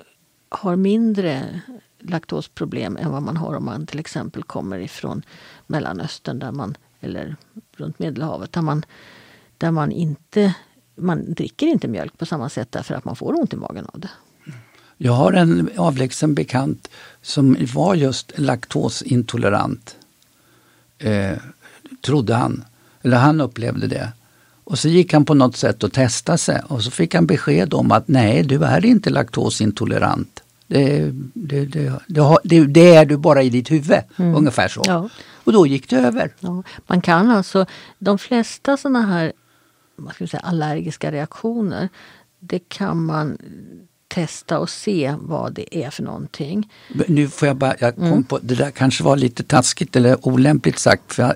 har 0.50 0.76
mindre 0.76 1.62
laktosproblem 2.00 2.98
än 2.98 3.12
vad 3.12 3.22
man 3.22 3.38
har 3.38 3.56
om 3.56 3.66
man 3.66 3.86
till 3.86 4.00
exempel 4.00 4.44
kommer 4.44 4.80
ifrån 4.80 5.22
Mellanöstern 5.68 6.40
där 6.40 6.52
man, 6.52 6.78
eller 7.00 7.36
runt 7.76 8.00
Medelhavet 8.00 8.52
där 8.52 8.62
man, 8.62 8.86
där 9.58 9.72
man 9.72 9.92
inte 9.92 10.56
man 11.00 11.34
dricker 11.34 11.68
inte 11.68 11.88
mjölk 11.88 12.18
på 12.18 12.26
samma 12.26 12.50
sätt 12.50 12.68
därför 12.72 12.96
att 12.96 13.06
man 13.06 13.16
får 13.16 13.40
ont 13.40 13.54
i 13.54 13.56
magen 13.56 13.86
av 13.94 14.00
det. 14.00 14.10
Jag 14.98 15.14
har 15.14 15.34
en 15.34 15.70
avlägsen 15.78 16.34
bekant 16.34 16.90
som 17.22 17.58
var 17.74 17.96
just 17.96 18.32
laktosintolerant. 18.36 19.96
Eh, 20.98 21.38
trodde 22.02 22.36
han. 22.36 22.66
Eller 23.02 23.18
han 23.18 23.42
upplevde 23.42 23.88
det. 23.88 24.12
Och 24.64 24.80
så 24.80 24.90
gick 24.90 25.14
han 25.14 25.26
på 25.26 25.34
något 25.34 25.58
sätt 25.58 25.84
och 25.84 25.94
testade 25.94 26.38
sig 26.38 26.62
och 26.68 26.84
så 26.84 26.92
fick 26.92 27.16
han 27.16 27.26
besked 27.26 27.74
om 27.74 27.92
att 27.92 28.08
nej, 28.08 28.44
du 28.44 28.64
är 28.64 28.86
inte 28.86 29.10
laktosintolerant. 29.10 30.44
Det, 30.68 31.12
det, 31.34 31.66
det, 31.66 32.66
det 32.66 32.96
är 32.96 33.06
du 33.06 33.18
bara 33.18 33.44
i 33.44 33.50
ditt 33.50 33.72
huvud, 33.72 34.00
mm. 34.18 34.36
ungefär 34.36 34.68
så. 34.68 34.84
Ja. 34.86 35.10
Och 35.44 35.54
då 35.54 35.68
gick 35.68 35.90
det 35.90 35.96
över. 35.96 36.32
Ja. 36.40 36.64
Man 36.88 37.02
kan 37.02 37.32
alltså, 37.32 37.66
de 38.00 38.18
flesta 38.18 38.78
sådana 38.78 39.02
här 39.02 39.34
vad 40.06 40.16
ska 40.16 40.28
säga, 40.28 40.42
allergiska 40.42 41.12
reaktioner, 41.12 41.90
det 42.40 42.70
kan 42.70 43.04
man 43.06 43.38
testa 44.08 44.60
och 44.60 44.70
se 44.70 45.16
vad 45.20 45.54
det 45.54 45.78
är 45.78 45.90
för 45.90 46.04
någonting. 46.04 46.72
Nu 47.08 47.28
får 47.28 47.48
jag 47.48 47.58
bara, 47.58 47.76
jag 47.80 47.96
kom 47.96 48.06
mm. 48.06 48.24
på, 48.24 48.40
det 48.42 48.56
där 48.56 48.72
kanske 48.72 49.04
var 49.04 49.16
lite 49.16 49.44
taskigt 49.44 49.96
eller 49.96 50.28
olämpligt 50.28 50.80
sagt. 50.80 51.14
För 51.14 51.24
jag, 51.24 51.34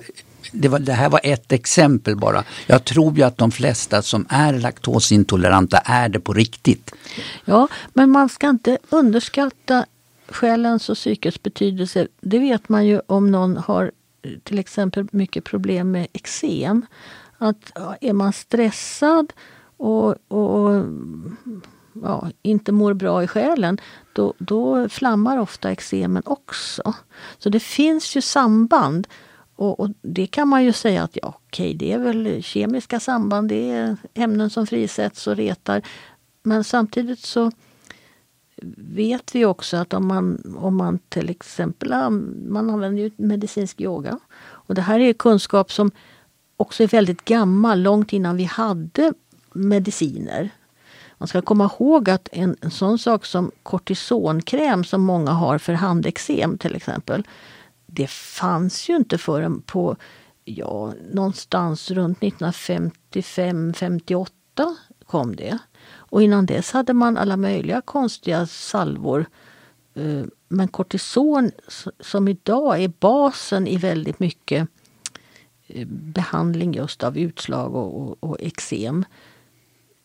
det, 0.52 0.68
var, 0.68 0.80
det 0.80 0.94
här 0.94 1.10
var 1.10 1.22
ett 1.24 1.52
exempel 1.52 2.16
bara. 2.16 2.44
Jag 2.68 2.86
tror 2.86 3.18
ju 3.18 3.24
att 3.24 3.38
de 3.38 3.52
flesta 3.52 4.02
som 4.02 4.26
är 4.30 4.54
laktosintoleranta 4.54 5.78
är 5.78 6.10
det 6.10 6.20
på 6.20 6.34
riktigt. 6.34 6.92
Ja, 7.46 7.68
men 7.94 8.10
man 8.10 8.30
ska 8.30 8.50
inte 8.50 8.78
underskatta 8.90 9.86
själens 10.28 10.90
och 10.90 10.96
psykets 10.96 11.44
betydelse. 11.44 12.08
Det 12.22 12.40
vet 12.40 12.70
man 12.70 12.86
ju 12.86 13.02
om 13.08 13.32
någon 13.32 13.58
har 13.58 13.92
till 14.44 14.60
exempel 14.60 15.08
mycket 15.12 15.44
problem 15.44 15.92
med 15.92 16.08
eksem. 16.14 16.86
Att 17.44 17.72
är 18.02 18.14
man 18.14 18.34
stressad 18.34 19.34
och, 19.78 20.32
och 20.32 20.86
ja, 22.02 22.30
inte 22.42 22.72
mår 22.72 22.94
bra 22.94 23.24
i 23.24 23.28
själen, 23.28 23.78
då, 24.14 24.34
då 24.38 24.90
flammar 24.90 25.38
ofta 25.38 25.72
eksemen 25.72 26.24
också. 26.26 26.94
Så 27.38 27.50
det 27.50 27.60
finns 27.60 28.16
ju 28.16 28.22
samband. 28.22 29.08
Och, 29.56 29.80
och, 29.80 29.90
det 30.02 30.28
kan 30.28 30.48
man 30.48 30.64
ju 30.64 30.74
säga 30.74 31.04
att 31.04 31.18
ja, 31.22 31.40
okej, 31.46 31.74
det 31.74 31.92
är 31.92 32.00
väl 32.00 32.44
kemiska 32.44 33.00
samband, 33.00 33.50
det 33.50 33.70
är 33.70 33.98
ämnen 34.14 34.50
som 34.50 34.68
frisätts 34.68 35.28
och 35.28 35.36
retar. 35.36 35.82
Men 36.44 36.64
samtidigt 36.64 37.20
så 37.20 37.52
vet 38.78 39.36
vi 39.36 39.46
också 39.46 39.78
att 39.78 39.94
om 39.94 40.08
man, 40.08 40.56
om 40.58 40.76
man 40.76 41.00
till 41.10 41.30
exempel 41.30 41.90
man 42.48 42.70
använder 42.70 43.04
ju 43.04 43.12
medicinsk 43.18 43.82
yoga. 43.82 44.20
Och 44.44 44.76
det 44.76 44.82
här 44.82 45.00
är 45.00 45.14
kunskap 45.14 45.72
som 45.72 45.92
också 46.58 46.84
är 46.84 46.88
väldigt 46.88 47.26
gammal, 47.26 47.82
långt 47.82 48.14
innan 48.14 48.38
vi 48.38 48.44
hade 48.44 49.14
mediciner. 49.54 50.50
Man 51.18 51.28
ska 51.28 51.42
komma 51.42 51.72
ihåg 51.80 52.10
att 52.10 52.30
en, 52.32 52.56
en 52.62 52.72
sån 52.72 53.00
sak 53.00 53.26
som 53.26 53.52
kortisonkräm 53.64 54.84
som 54.84 55.02
många 55.02 55.32
har 55.32 55.58
för 55.58 55.74
handeksem 55.74 56.58
till 56.58 56.76
exempel. 56.76 57.28
Det 57.86 58.10
fanns 58.10 58.90
ju 58.90 58.96
inte 58.96 59.18
förrän 59.18 59.62
på 59.62 59.96
ja, 60.46 60.94
någonstans 61.12 61.92
runt 61.92 62.20
1955-58 62.20 64.28
kom 65.06 65.36
det. 65.36 65.58
Och 65.92 66.24
innan 66.24 66.46
dess 66.46 66.72
hade 66.72 66.94
man 66.94 67.18
alla 67.18 67.38
möjliga 67.38 67.82
konstiga 67.82 68.48
salvor. 68.48 69.26
Eh, 69.94 70.24
men 70.48 70.68
kortison 70.68 71.52
som 72.00 72.28
idag 72.28 72.84
är 72.84 72.88
basen 72.88 73.68
i 73.68 73.78
väldigt 73.78 74.20
mycket 74.20 74.70
Eh, 75.68 75.88
behandling 75.88 76.74
just 76.74 77.04
av 77.04 77.18
utslag 77.18 77.76
och, 77.76 78.24
och, 78.24 78.38
eksem. 78.40 79.06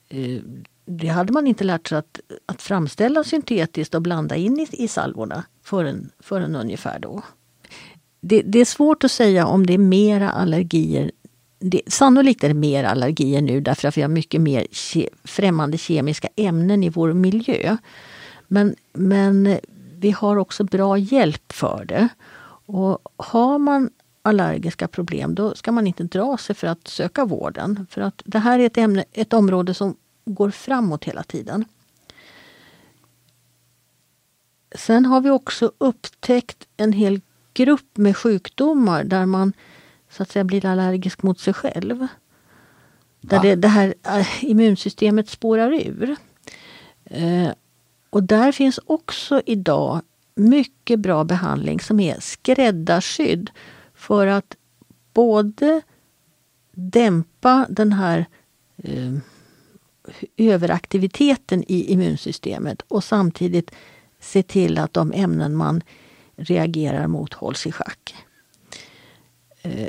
Eh, 0.08 0.40
det 0.84 1.08
hade 1.08 1.32
man 1.32 1.46
inte 1.46 1.64
lärt 1.64 1.88
sig 1.88 1.98
att, 1.98 2.20
att 2.46 2.62
framställa 2.62 3.24
syntetiskt 3.24 3.94
och 3.94 4.02
blanda 4.02 4.36
in 4.36 4.60
i, 4.60 4.66
i 4.72 4.88
salvorna 4.88 5.44
förrän, 5.62 6.10
förrän 6.20 6.56
ungefär 6.56 6.98
då. 6.98 7.22
Det, 8.20 8.42
det, 8.42 8.58
är 8.58 8.64
svårt 8.64 9.04
att 9.04 9.10
säga 9.10 9.46
om 9.46 9.66
det 9.66 9.74
är 9.74 9.78
mera 9.78 10.30
allergier 10.30 11.10
det, 11.58 11.82
sannolikt 11.86 12.44
är 12.44 12.48
det 12.48 12.54
mer 12.54 12.84
allergier 12.84 13.42
nu 13.42 13.60
därför 13.60 13.88
att 13.88 13.96
vi 13.96 14.02
har 14.02 14.08
mycket 14.08 14.40
mer 14.40 14.66
ke, 14.70 15.08
främmande 15.24 15.78
kemiska 15.78 16.28
ämnen 16.36 16.82
i 16.82 16.88
vår 16.88 17.12
miljö. 17.12 17.76
Men, 18.48 18.76
men 18.92 19.58
vi 19.98 20.10
har 20.10 20.36
också 20.36 20.64
bra 20.64 20.98
hjälp 20.98 21.52
för 21.52 21.84
det. 21.84 22.08
Och 22.66 22.98
har 23.16 23.58
man 23.58 23.90
allergiska 24.22 24.88
problem 24.88 25.34
då 25.34 25.54
ska 25.54 25.72
man 25.72 25.86
inte 25.86 26.02
dra 26.02 26.36
sig 26.36 26.56
för 26.56 26.66
att 26.66 26.88
söka 26.88 27.24
vården. 27.24 27.86
För 27.90 28.00
att 28.00 28.22
det 28.24 28.38
här 28.38 28.58
är 28.58 28.66
ett, 28.66 28.78
ämne, 28.78 29.04
ett 29.12 29.32
område 29.32 29.74
som 29.74 29.96
går 30.24 30.50
framåt 30.50 31.04
hela 31.04 31.22
tiden. 31.22 31.64
Sen 34.74 35.06
har 35.06 35.20
vi 35.20 35.30
också 35.30 35.72
upptäckt 35.78 36.68
en 36.76 36.92
hel 36.92 37.20
grupp 37.54 37.96
med 37.96 38.16
sjukdomar 38.16 39.04
där 39.04 39.26
man 39.26 39.52
så 40.10 40.22
att 40.22 40.30
säga 40.30 40.44
blir 40.44 40.66
allergisk 40.66 41.22
mot 41.22 41.40
sig 41.40 41.54
själv. 41.54 42.06
Där 43.20 43.42
det, 43.42 43.54
det, 43.54 43.68
här 43.68 43.94
äh, 44.06 44.44
immunsystemet 44.44 45.28
spårar 45.28 45.72
ur. 45.72 46.16
Eh, 47.04 47.50
och 48.10 48.22
där 48.22 48.52
finns 48.52 48.80
också 48.86 49.42
idag 49.46 50.00
mycket 50.34 50.98
bra 50.98 51.24
behandling 51.24 51.80
som 51.80 52.00
är 52.00 52.20
skräddarsydd 52.20 53.50
för 54.08 54.26
att 54.26 54.56
både 55.14 55.82
dämpa 56.72 57.66
den 57.70 57.92
här 57.92 58.26
eh, 58.76 59.14
överaktiviteten 60.36 61.64
i 61.68 61.92
immunsystemet 61.92 62.82
och 62.88 63.04
samtidigt 63.04 63.70
se 64.20 64.42
till 64.42 64.78
att 64.78 64.92
de 64.92 65.12
ämnen 65.12 65.56
man 65.56 65.82
reagerar 66.36 67.06
mot 67.06 67.34
hålls 67.34 67.66
i 67.66 67.72
schack. 67.72 68.14
Eh, 69.62 69.88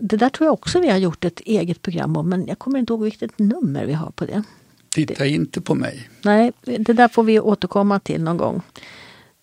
Det 0.00 0.16
där 0.16 0.28
tror 0.28 0.46
jag 0.46 0.52
också 0.52 0.80
vi 0.80 0.88
har 0.90 0.98
gjort 0.98 1.24
ett 1.24 1.40
eget 1.40 1.82
program 1.82 2.16
om 2.16 2.28
men 2.28 2.46
jag 2.46 2.58
kommer 2.58 2.78
inte 2.78 2.92
ihåg 2.92 3.02
vilket 3.02 3.38
nummer 3.38 3.86
vi 3.86 3.92
har 3.92 4.10
på 4.10 4.26
det. 4.26 4.42
Titta 4.88 5.26
inte 5.26 5.60
på 5.60 5.74
mig. 5.74 6.08
Nej, 6.24 6.52
det 6.64 6.92
där 6.92 7.08
får 7.08 7.22
vi 7.22 7.40
återkomma 7.40 8.00
till 8.00 8.22
någon 8.22 8.36
gång. 8.36 8.62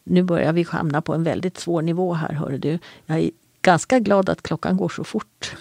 Nu 0.04 0.24
börjar 0.24 0.54
vi 0.54 0.64
hamna 0.64 1.02
på 1.02 1.14
en 1.14 1.24
väldigt 1.24 1.58
svår 1.58 1.82
nivå 1.82 2.14
här, 2.14 2.34
hör 2.34 2.58
du. 2.58 2.80
Jag 3.06 3.20
är 3.20 3.32
ganska 3.68 4.00
glad 4.00 4.30
att 4.30 4.42
klockan 4.42 4.78
går 4.78 4.90
så 4.90 5.04
fort. 5.04 5.56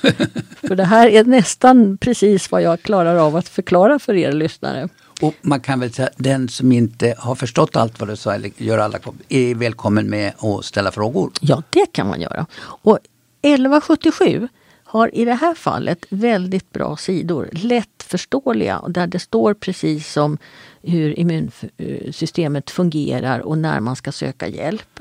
för 0.69 0.75
det 0.75 0.85
här 0.85 1.09
är 1.09 1.25
nästan 1.25 1.99
precis 1.99 2.51
vad 2.51 2.63
jag 2.63 2.83
klarar 2.83 3.17
av 3.17 3.37
att 3.37 3.49
förklara 3.49 3.99
för 3.99 4.15
er 4.15 4.33
lyssnare. 4.33 4.89
Och 5.21 5.35
man 5.41 5.61
kan 5.61 5.81
väl 5.81 5.93
säga 5.93 6.09
den 6.17 6.49
som 6.49 6.73
inte 6.73 7.15
har 7.19 7.35
förstått 7.35 7.77
allt 7.77 8.01
vad 8.01 8.09
du 8.09 8.17
sa, 8.17 8.35
eller 8.35 8.51
gör 8.57 8.79
alla, 8.79 8.99
är 9.29 9.55
välkommen 9.55 10.11
med 10.11 10.33
att 10.39 10.65
ställa 10.65 10.91
frågor. 10.93 11.31
Ja, 11.41 11.63
det 11.71 11.93
kan 11.93 12.09
man 12.09 12.21
göra. 12.21 12.47
Och 12.63 12.99
1177 13.43 14.49
har 14.85 15.15
i 15.15 15.25
det 15.25 15.35
här 15.35 15.55
fallet 15.55 16.07
väldigt 16.11 16.73
bra 16.73 16.97
sidor, 16.97 17.49
lättförståeliga 17.53 18.79
och 18.79 18.91
där 18.91 19.07
det 19.07 19.19
står 19.19 19.55
precis 19.55 20.13
som 20.13 20.39
hur 20.83 21.19
immunsystemet 21.19 22.71
fungerar 22.71 23.41
och 23.41 23.59
när 23.59 23.81
man 23.81 23.97
ska 23.97 24.13
söka 24.13 24.49
hjälp. 24.49 25.01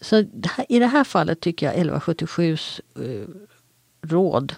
Så 0.00 0.24
i 0.68 0.78
det 0.78 0.86
här 0.86 1.04
fallet 1.04 1.40
tycker 1.40 1.66
jag 1.66 1.86
1177s 1.86 2.80
eh, 2.96 3.28
råd 4.08 4.54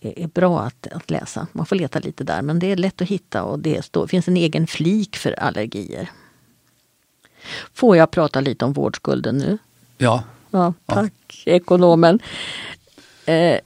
är 0.00 0.26
bra 0.26 0.60
att, 0.60 0.86
att, 0.86 1.10
läsa. 1.10 1.46
Man 1.52 1.66
får 1.66 1.76
leta 1.76 1.98
lite 1.98 2.24
där 2.24 2.42
men 2.42 2.58
det 2.58 2.66
är 2.66 2.76
lätt 2.76 3.02
att 3.02 3.08
hitta 3.08 3.42
och 3.42 3.58
det 3.58 3.84
står, 3.84 4.06
finns 4.06 4.28
en 4.28 4.36
egen 4.36 4.66
flik 4.66 5.16
för 5.16 5.32
allergier. 5.40 6.10
Får 7.72 7.96
jag 7.96 8.10
prata 8.10 8.40
lite 8.40 8.64
om 8.64 8.72
vårdskulden 8.72 9.38
nu? 9.38 9.58
Ja. 9.98 10.24
ja 10.50 10.74
tack 10.86 11.42
ja. 11.44 11.52
ekonomen. 11.52 12.20
Eh, 13.26 13.60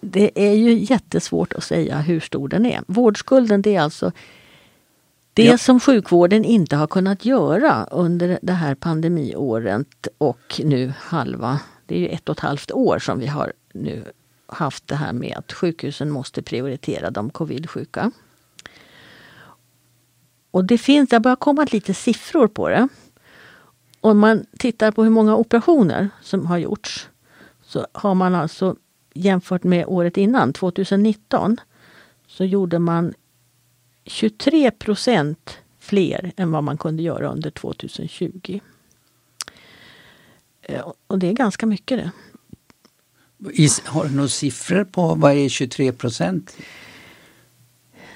det 0.00 0.30
är 0.34 0.52
ju 0.52 0.78
jättesvårt 0.78 1.52
att 1.52 1.64
säga 1.64 1.98
hur 1.98 2.20
stor 2.20 2.48
den 2.48 2.66
är. 2.66 2.82
Vårdskulden 2.86 3.62
det 3.62 3.76
är 3.76 3.80
alltså 3.80 4.12
det 5.34 5.44
ja. 5.44 5.58
som 5.58 5.80
sjukvården 5.80 6.44
inte 6.44 6.76
har 6.76 6.86
kunnat 6.86 7.24
göra 7.24 7.84
under 7.90 8.38
det 8.42 8.52
här 8.52 8.74
pandemiåret 8.74 10.08
och 10.18 10.60
nu 10.64 10.92
halva, 10.98 11.60
det 11.86 11.94
är 11.94 11.98
ju 11.98 12.08
ett 12.08 12.28
och 12.28 12.36
ett 12.36 12.40
halvt 12.40 12.72
år 12.72 12.98
som 12.98 13.18
vi 13.18 13.26
har 13.26 13.52
nu 13.72 14.04
haft 14.46 14.88
det 14.88 14.94
här 14.94 15.12
med 15.12 15.36
att 15.36 15.52
sjukhusen 15.52 16.10
måste 16.10 16.42
prioritera 16.42 17.10
de 17.10 17.30
covid-sjuka. 17.30 18.10
Och 20.50 20.64
det 20.64 20.78
finns, 20.78 21.10
det 21.10 21.20
börjar 21.20 21.36
komma 21.36 21.66
lite 21.72 21.94
siffror 21.94 22.48
på 22.48 22.68
det. 22.68 22.88
Om 24.00 24.18
man 24.18 24.46
tittar 24.58 24.90
på 24.90 25.02
hur 25.02 25.10
många 25.10 25.36
operationer 25.36 26.08
som 26.22 26.46
har 26.46 26.58
gjorts 26.58 27.08
så 27.62 27.86
har 27.92 28.14
man 28.14 28.34
alltså 28.34 28.76
jämfört 29.14 29.64
med 29.64 29.84
året 29.86 30.16
innan, 30.16 30.52
2019, 30.52 31.56
så 32.26 32.44
gjorde 32.44 32.78
man 32.78 33.14
23 34.04 34.70
procent 34.70 35.58
fler 35.78 36.32
än 36.36 36.52
vad 36.52 36.64
man 36.64 36.78
kunde 36.78 37.02
göra 37.02 37.28
under 37.32 37.50
2020. 37.50 38.60
Eh, 40.62 40.92
och 41.06 41.18
det 41.18 41.26
är 41.26 41.32
ganska 41.32 41.66
mycket 41.66 41.98
det. 41.98 42.10
Har 43.84 44.04
du 44.04 44.10
några 44.14 44.28
siffror 44.28 44.84
på 44.84 45.14
vad 45.14 45.32
är 45.32 45.48
23 45.48 45.92
procent? 45.92 46.56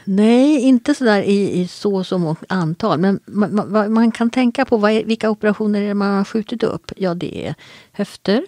Nej, 0.05 0.61
inte 0.61 0.95
sådär 0.95 1.23
i, 1.23 1.61
i 1.61 1.69
så 1.69 2.05
så 2.05 2.37
antal. 2.49 2.99
Men 2.99 3.21
man, 3.27 3.55
man, 3.55 3.93
man, 3.93 4.13
kan 4.13 4.31
tänka 4.31 4.65
på 4.65 4.77
är, 4.77 5.05
vilka 5.05 5.31
operationer 5.31 5.95
man 5.95 6.17
har 6.17 6.25
skjutit 6.25 6.63
upp. 6.63 6.93
Ja, 6.97 7.15
det 7.15 7.47
är 7.47 7.55
höfter, 7.93 8.47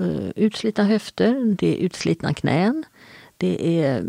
uh, 0.00 0.30
utslitna 0.36 0.84
höfter, 0.84 1.56
det 1.58 1.68
är 1.68 1.76
utslitna 1.76 2.34
knän, 2.34 2.84
det 3.36 3.82
är 3.82 4.04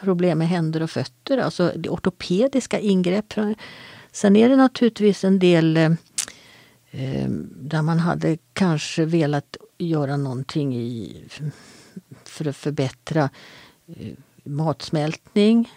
problem 0.00 0.38
med 0.38 0.48
händer 0.48 0.82
och 0.82 0.90
fötter, 0.90 1.38
alltså 1.38 1.72
det 1.76 1.88
ortopediska 1.88 2.78
ingrepp. 2.78 3.34
Sen 4.12 4.36
är 4.36 4.48
det 4.48 4.56
naturligtvis 4.56 5.24
en 5.24 5.38
del 5.38 5.76
eh, 5.76 5.90
eh, 6.90 7.28
där 7.50 7.82
man 7.82 7.98
hade 7.98 8.38
kanske 8.52 9.04
velat 9.04 9.56
göra 9.78 10.16
någonting 10.16 10.76
i, 10.76 11.24
för 12.24 12.48
att 12.48 12.56
förbättra 12.56 13.30
eh, 13.86 14.12
matsmältning. 14.44 15.72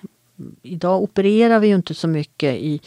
Idag 0.62 1.04
opererar 1.04 1.60
vi 1.60 1.67
ju 1.67 1.76
inte 1.76 1.93
så 1.93 2.08
mycket 2.08 2.56
i, 2.56 2.82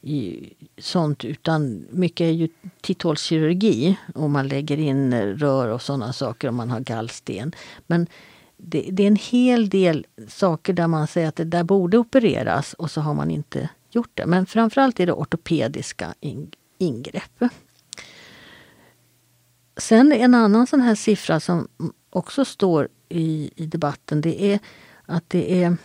i 0.00 0.52
sånt 0.78 1.24
utan 1.24 1.86
mycket 1.90 2.24
är 2.24 2.30
ju 2.30 2.48
titthålskirurgi 2.80 3.96
och 4.14 4.30
man 4.30 4.48
lägger 4.48 4.78
in 4.78 5.12
eh, 5.12 5.26
rör 5.26 5.68
och 5.68 5.82
sådana 5.82 6.12
saker 6.12 6.48
om 6.48 6.56
man 6.56 6.70
har 6.70 6.80
gallsten. 6.80 7.52
Men 7.86 8.06
det, 8.66 8.88
det, 8.92 9.02
är 9.02 9.06
en 9.06 9.16
hel 9.16 9.68
del 9.68 10.06
saker 10.28 10.72
där 10.72 10.86
man 10.86 11.06
säger 11.06 11.28
att 11.28 11.36
det 11.36 11.44
där 11.44 11.64
borde 11.64 11.98
opereras 11.98 12.72
och 12.72 12.90
så 12.90 13.00
har 13.00 13.14
man 13.14 13.30
inte 13.30 13.68
gjort 13.90 14.10
det. 14.14 14.26
Men 14.26 14.46
framförallt 14.46 15.00
är 15.00 15.06
det 15.06 15.12
ortopediska 15.12 16.14
ingrepp. 16.78 17.44
Sen 19.76 20.12
en 20.12 20.34
annan 20.34 20.66
sån 20.66 20.80
här 20.80 20.94
siffra 20.94 21.40
som 21.40 21.68
också 22.10 22.44
står 22.44 22.88
i, 23.08 23.50
i 23.56 23.66
debatten 23.66 24.20
det 24.20 24.42
är 24.52 24.58
att 25.06 25.30
det 25.30 25.62
är 25.62 25.76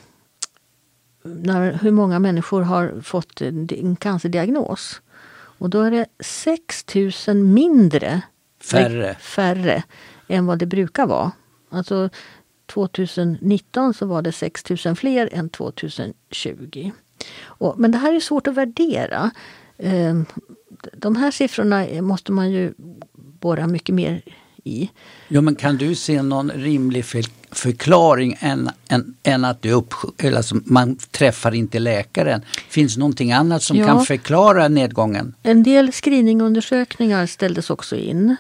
när, 1.23 1.73
hur 1.73 1.91
många 1.91 2.19
människor 2.19 2.61
har 2.61 3.01
fått 3.01 3.41
en 3.41 3.95
cancerdiagnos. 3.95 5.01
Och 5.31 5.69
då 5.69 5.81
är 5.81 5.91
det 5.91 6.05
6 6.19 6.85
000 7.27 7.37
mindre 7.37 8.21
färre. 8.63 9.15
färre 9.15 9.83
än 10.27 10.45
vad 10.45 10.59
det 10.59 10.65
brukar 10.65 11.07
vara. 11.07 11.31
Alltså 11.69 12.09
2019 12.69 13.93
så 13.93 14.05
var 14.05 14.21
det 14.21 14.31
6 14.31 14.63
000 14.85 14.95
fler 14.95 15.29
än 15.31 15.49
2020. 15.49 16.91
Och, 17.43 17.79
men 17.79 17.91
det 17.91 17.97
här 17.97 18.13
är 18.13 18.19
svårt 18.19 18.47
att 18.47 18.55
värdera. 18.55 19.31
Eh, 19.77 20.21
de 20.93 21.15
här 21.15 21.31
siffrorna 21.31 21.85
måste 22.01 22.31
man 22.31 22.51
ju 22.51 22.73
borra 23.39 23.67
mycket 23.67 23.95
mer 23.95 24.21
i. 24.63 24.89
Ja, 25.27 25.41
men 25.41 25.55
kan 25.55 25.77
du 25.77 25.95
se 25.95 26.21
någon 26.21 26.51
rimlig 26.51 27.05
för, 27.05 27.23
förklaring 27.51 28.37
än, 28.39 28.69
än, 28.89 29.15
än 29.23 29.45
att 29.45 29.61
du 29.61 29.71
upp, 29.71 29.93
alltså 30.35 30.55
man 30.65 30.95
träffar 30.95 31.55
inte 31.55 31.79
läkaren? 31.79 32.41
Finns 32.69 32.97
någonting 32.97 33.31
annat 33.31 33.63
som 33.63 33.77
ja. 33.77 33.85
kan 33.85 34.05
förklara 34.05 34.67
nedgången? 34.67 35.35
En 35.43 35.63
del 35.63 35.91
screeningundersökningar 35.91 37.25
ställdes 37.25 37.69
också 37.69 37.95
in. 37.95 38.35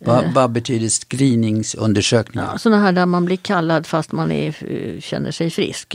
Vad, 0.00 0.24
eh. 0.24 0.32
vad 0.32 0.50
betyder 0.50 0.88
screeningsundersökningar? 0.88 2.48
Ja, 2.52 2.58
sådana 2.58 2.82
här 2.82 2.92
där 2.92 3.06
man 3.06 3.24
blir 3.24 3.36
kallad 3.36 3.86
fast 3.86 4.12
man 4.12 4.32
är, 4.32 4.72
eh, 4.72 5.00
känner 5.00 5.30
sig 5.30 5.50
frisk. 5.50 5.94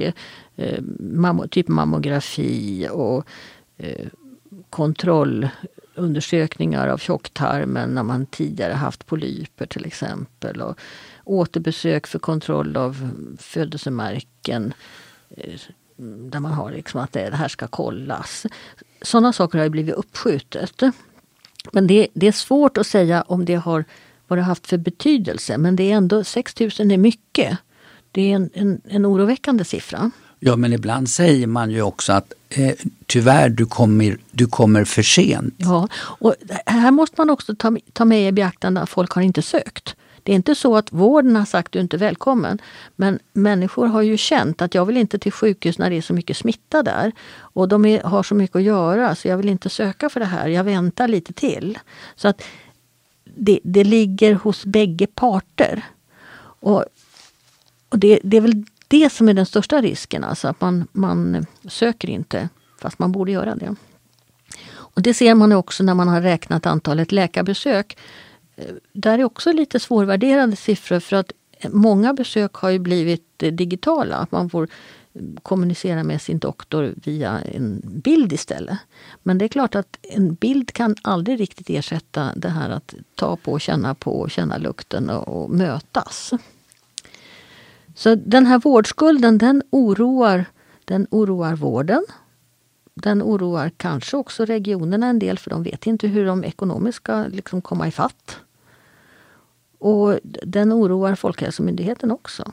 Eh, 0.55 1.45
typ 1.51 1.67
mammografi 1.67 2.87
och 2.91 3.25
kontroll 4.69 5.49
undersökningar 5.95 6.87
av 6.87 6.97
tjocktarmen 6.97 7.89
när 7.89 8.03
man 8.03 8.25
tidigare 8.25 8.73
haft 8.73 9.05
polyper 9.05 9.65
till 9.65 9.85
exempel. 9.85 10.61
Och 10.61 10.79
återbesök 11.23 12.07
för 12.07 12.19
kontroll 12.19 12.77
av 12.77 13.09
födelsemärken 13.39 14.73
eh, 15.29 15.59
där 15.97 16.39
man 16.39 16.51
har 16.51 16.71
liksom 16.71 16.99
att 16.99 17.13
det 17.13 17.35
här 17.35 17.47
ska 17.47 17.67
kollas. 17.67 18.45
Sådana 19.01 19.33
saker 19.33 19.59
har 19.59 19.69
blivit 19.69 19.95
uppskjutet. 19.95 20.81
Men 21.71 21.87
det, 21.87 22.07
det, 22.13 22.27
är 22.27 22.31
svårt 22.31 22.77
att 22.77 22.87
säga 22.87 23.21
om 23.21 23.45
det 23.45 23.55
har 23.55 23.85
vad 24.27 24.39
det 24.39 24.43
haft 24.43 24.67
för 24.67 24.77
betydelse. 24.77 25.57
Men 25.57 25.75
det 25.75 25.91
är 25.91 25.95
ändå 25.95 26.23
6 26.23 26.59
000 26.59 26.69
är 26.69 26.97
mycket. 26.97 27.57
Det 28.11 28.31
är 28.31 28.35
en, 28.35 28.49
en, 28.53 28.81
en 28.87 29.05
oroväckande 29.05 29.65
siffra. 29.65 30.11
Ja, 30.39 30.55
men 30.55 30.73
ibland 30.73 31.09
säger 31.09 31.47
man 31.47 31.71
ju 31.71 31.81
också 31.81 32.13
att 32.13 32.33
eh, 32.49 32.73
tyvärr, 33.05 33.49
du 33.49 33.65
kommer, 33.65 34.17
du 34.31 34.47
kommer 34.47 34.85
för 34.85 35.03
sent. 35.03 35.53
Ja, 35.57 35.87
och 35.95 36.35
här 36.65 36.91
måste 36.91 37.15
man 37.17 37.29
också 37.29 37.55
ta, 37.55 37.77
ta 37.93 38.05
med 38.05 38.27
i 38.27 38.31
beaktande 38.31 38.81
att 38.81 38.89
folk 38.89 39.11
har 39.11 39.21
inte 39.21 39.41
sökt. 39.41 39.95
Det 40.25 40.31
är 40.31 40.35
inte 40.35 40.55
så 40.55 40.75
att 40.77 40.91
vården 40.91 41.35
har 41.35 41.45
sagt 41.45 41.71
du 41.71 41.79
är 41.79 41.83
inte 41.83 41.97
välkommen. 41.97 42.61
Men 42.95 43.19
människor 43.33 43.85
har 43.87 44.01
ju 44.01 44.17
känt 44.17 44.61
att 44.61 44.75
jag 44.75 44.85
vill 44.85 44.97
inte 44.97 45.19
till 45.19 45.31
sjukhus 45.31 45.77
när 45.77 45.89
det 45.89 45.95
är 45.95 46.01
så 46.01 46.13
mycket 46.13 46.37
smitta 46.37 46.83
där. 46.83 47.11
Och 47.37 47.67
de 47.67 47.85
är, 47.85 48.03
har 48.03 48.23
så 48.23 48.35
mycket 48.35 48.55
att 48.55 48.63
göra 48.63 49.15
så 49.15 49.27
jag 49.27 49.37
vill 49.37 49.49
inte 49.49 49.69
söka 49.69 50.09
för 50.09 50.19
det 50.19 50.25
här. 50.25 50.47
Jag 50.47 50.63
väntar 50.63 51.07
lite 51.07 51.33
till. 51.33 51.79
Så 52.15 52.27
att 52.27 52.43
det, 53.23 53.59
det 53.63 53.83
ligger 53.83 54.33
hos 54.33 54.65
bägge 54.65 55.07
parter. 55.07 55.85
Och, 56.59 56.85
och 57.89 57.99
det, 57.99 58.19
det 58.23 58.37
är 58.37 58.41
väl 58.41 58.65
det 58.87 59.09
som 59.09 59.29
är 59.29 59.33
den 59.33 59.45
största 59.45 59.81
risken, 59.81 60.23
alltså 60.23 60.47
att 60.47 60.61
man, 60.61 60.87
man 60.91 61.45
söker 61.67 62.09
inte 62.09 62.49
fast 62.81 62.99
man 62.99 63.11
borde 63.11 63.31
göra 63.31 63.55
det. 63.55 63.75
Och 64.67 65.01
Det 65.01 65.13
ser 65.13 65.35
man 65.35 65.51
också 65.51 65.83
när 65.83 65.93
man 65.93 66.07
har 66.07 66.21
räknat 66.21 66.65
antalet 66.65 67.11
läkarbesök. 67.11 67.97
Eh, 68.55 68.75
där 68.93 69.19
är 69.19 69.23
också 69.23 69.51
lite 69.51 69.79
svårvärderade 69.79 70.55
siffror 70.55 70.99
för 70.99 71.15
att 71.15 71.31
många 71.69 72.13
besök 72.13 72.53
har 72.53 72.69
ju 72.69 72.79
blivit 72.79 73.43
eh, 73.43 73.53
digitala. 73.53 74.15
Att 74.15 74.31
man 74.31 74.49
får 74.49 74.67
mm, 75.13 75.37
kommunicera 75.43 76.03
med 76.03 76.21
sin 76.21 76.39
doktor 76.39 76.93
via 77.03 77.39
en 77.39 77.81
bild 77.83 78.33
istället. 78.33 78.77
Men 79.23 79.37
det 79.37 79.45
är 79.45 79.49
klart 79.49 79.75
att 79.75 79.97
en 80.01 80.33
bild 80.33 80.73
kan 80.73 80.95
aldrig 81.01 81.39
riktigt 81.39 81.69
ersätta 81.69 82.31
det 82.35 82.49
här 82.49 82.69
att 82.69 82.93
ta 83.15 83.35
på, 83.35 83.59
känna 83.59 83.95
på, 83.95 84.29
känna 84.29 84.57
lukten 84.57 85.09
och, 85.09 85.27
och 85.43 85.49
mötas. 85.49 86.33
Så 87.95 88.15
den 88.15 88.45
här 88.45 88.59
vårdskulden 88.59 89.37
den 89.37 89.63
oroar, 89.69 90.45
den 90.85 91.07
oroar 91.11 91.55
vården. 91.55 92.05
Den 92.95 93.23
oroar 93.23 93.71
kanske 93.77 94.17
också 94.17 94.45
regionerna 94.45 95.07
en 95.07 95.19
del 95.19 95.39
för 95.39 95.49
de 95.49 95.63
vet 95.63 95.87
inte 95.87 96.07
hur 96.07 96.25
de 96.25 96.43
ekonomiskt 96.43 96.95
ska 96.95 97.25
liksom 97.27 97.61
komma 97.61 97.87
ifatt. 97.87 98.37
Och 99.79 100.19
den 100.23 100.73
oroar 100.73 101.15
Folkhälsomyndigheten 101.15 102.11
också. 102.11 102.51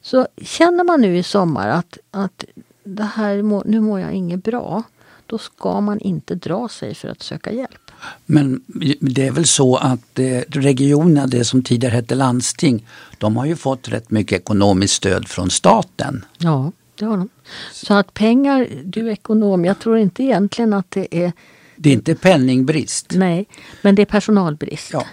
Så 0.00 0.26
känner 0.42 0.84
man 0.84 1.00
nu 1.00 1.18
i 1.18 1.22
sommar 1.22 1.68
att, 1.68 1.98
att 2.10 2.44
det 2.84 3.02
här 3.02 3.66
nu 3.66 3.80
mår 3.80 4.00
jag 4.00 4.12
inget 4.12 4.44
bra. 4.44 4.82
Då 5.26 5.38
ska 5.38 5.80
man 5.80 5.98
inte 5.98 6.34
dra 6.34 6.68
sig 6.68 6.94
för 6.94 7.08
att 7.08 7.22
söka 7.22 7.52
hjälp. 7.52 7.90
Men 8.26 8.64
det 9.00 9.26
är 9.26 9.30
väl 9.30 9.46
så 9.46 9.76
att 9.76 10.18
eh, 10.18 10.40
regionerna, 10.48 11.26
det 11.26 11.44
som 11.44 11.62
tidigare 11.62 11.94
hette 11.94 12.14
landsting, 12.14 12.86
de 13.18 13.36
har 13.36 13.46
ju 13.46 13.56
fått 13.56 13.88
rätt 13.88 14.10
mycket 14.10 14.40
ekonomiskt 14.40 14.94
stöd 14.94 15.28
från 15.28 15.50
staten. 15.50 16.24
Ja, 16.38 16.72
det 16.94 17.04
har 17.04 17.16
de. 17.16 17.28
Så 17.72 17.94
att 17.94 18.14
pengar, 18.14 18.68
du 18.84 19.08
är 19.08 19.12
ekonom, 19.12 19.64
jag 19.64 19.78
tror 19.78 19.98
inte 19.98 20.22
egentligen 20.22 20.72
att 20.72 20.90
det 20.90 21.24
är... 21.24 21.32
Det 21.76 21.88
är 21.88 21.92
inte 21.92 22.14
penningbrist. 22.14 23.12
Nej, 23.14 23.46
men 23.82 23.94
det 23.94 24.02
är 24.02 24.06
personalbrist. 24.06 24.92
Ja. 24.92 25.06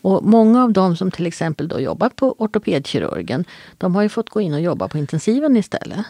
Och 0.00 0.24
många 0.24 0.64
av 0.64 0.72
dem 0.72 0.96
som 0.96 1.10
till 1.10 1.26
exempel 1.26 1.68
då 1.68 1.80
jobbar 1.80 2.08
på 2.08 2.34
ortopedkirurgen, 2.38 3.44
de 3.78 3.94
har 3.94 4.02
ju 4.02 4.08
fått 4.08 4.30
gå 4.30 4.40
in 4.40 4.54
och 4.54 4.60
jobba 4.60 4.88
på 4.88 4.98
intensiven 4.98 5.56
istället. 5.56 6.06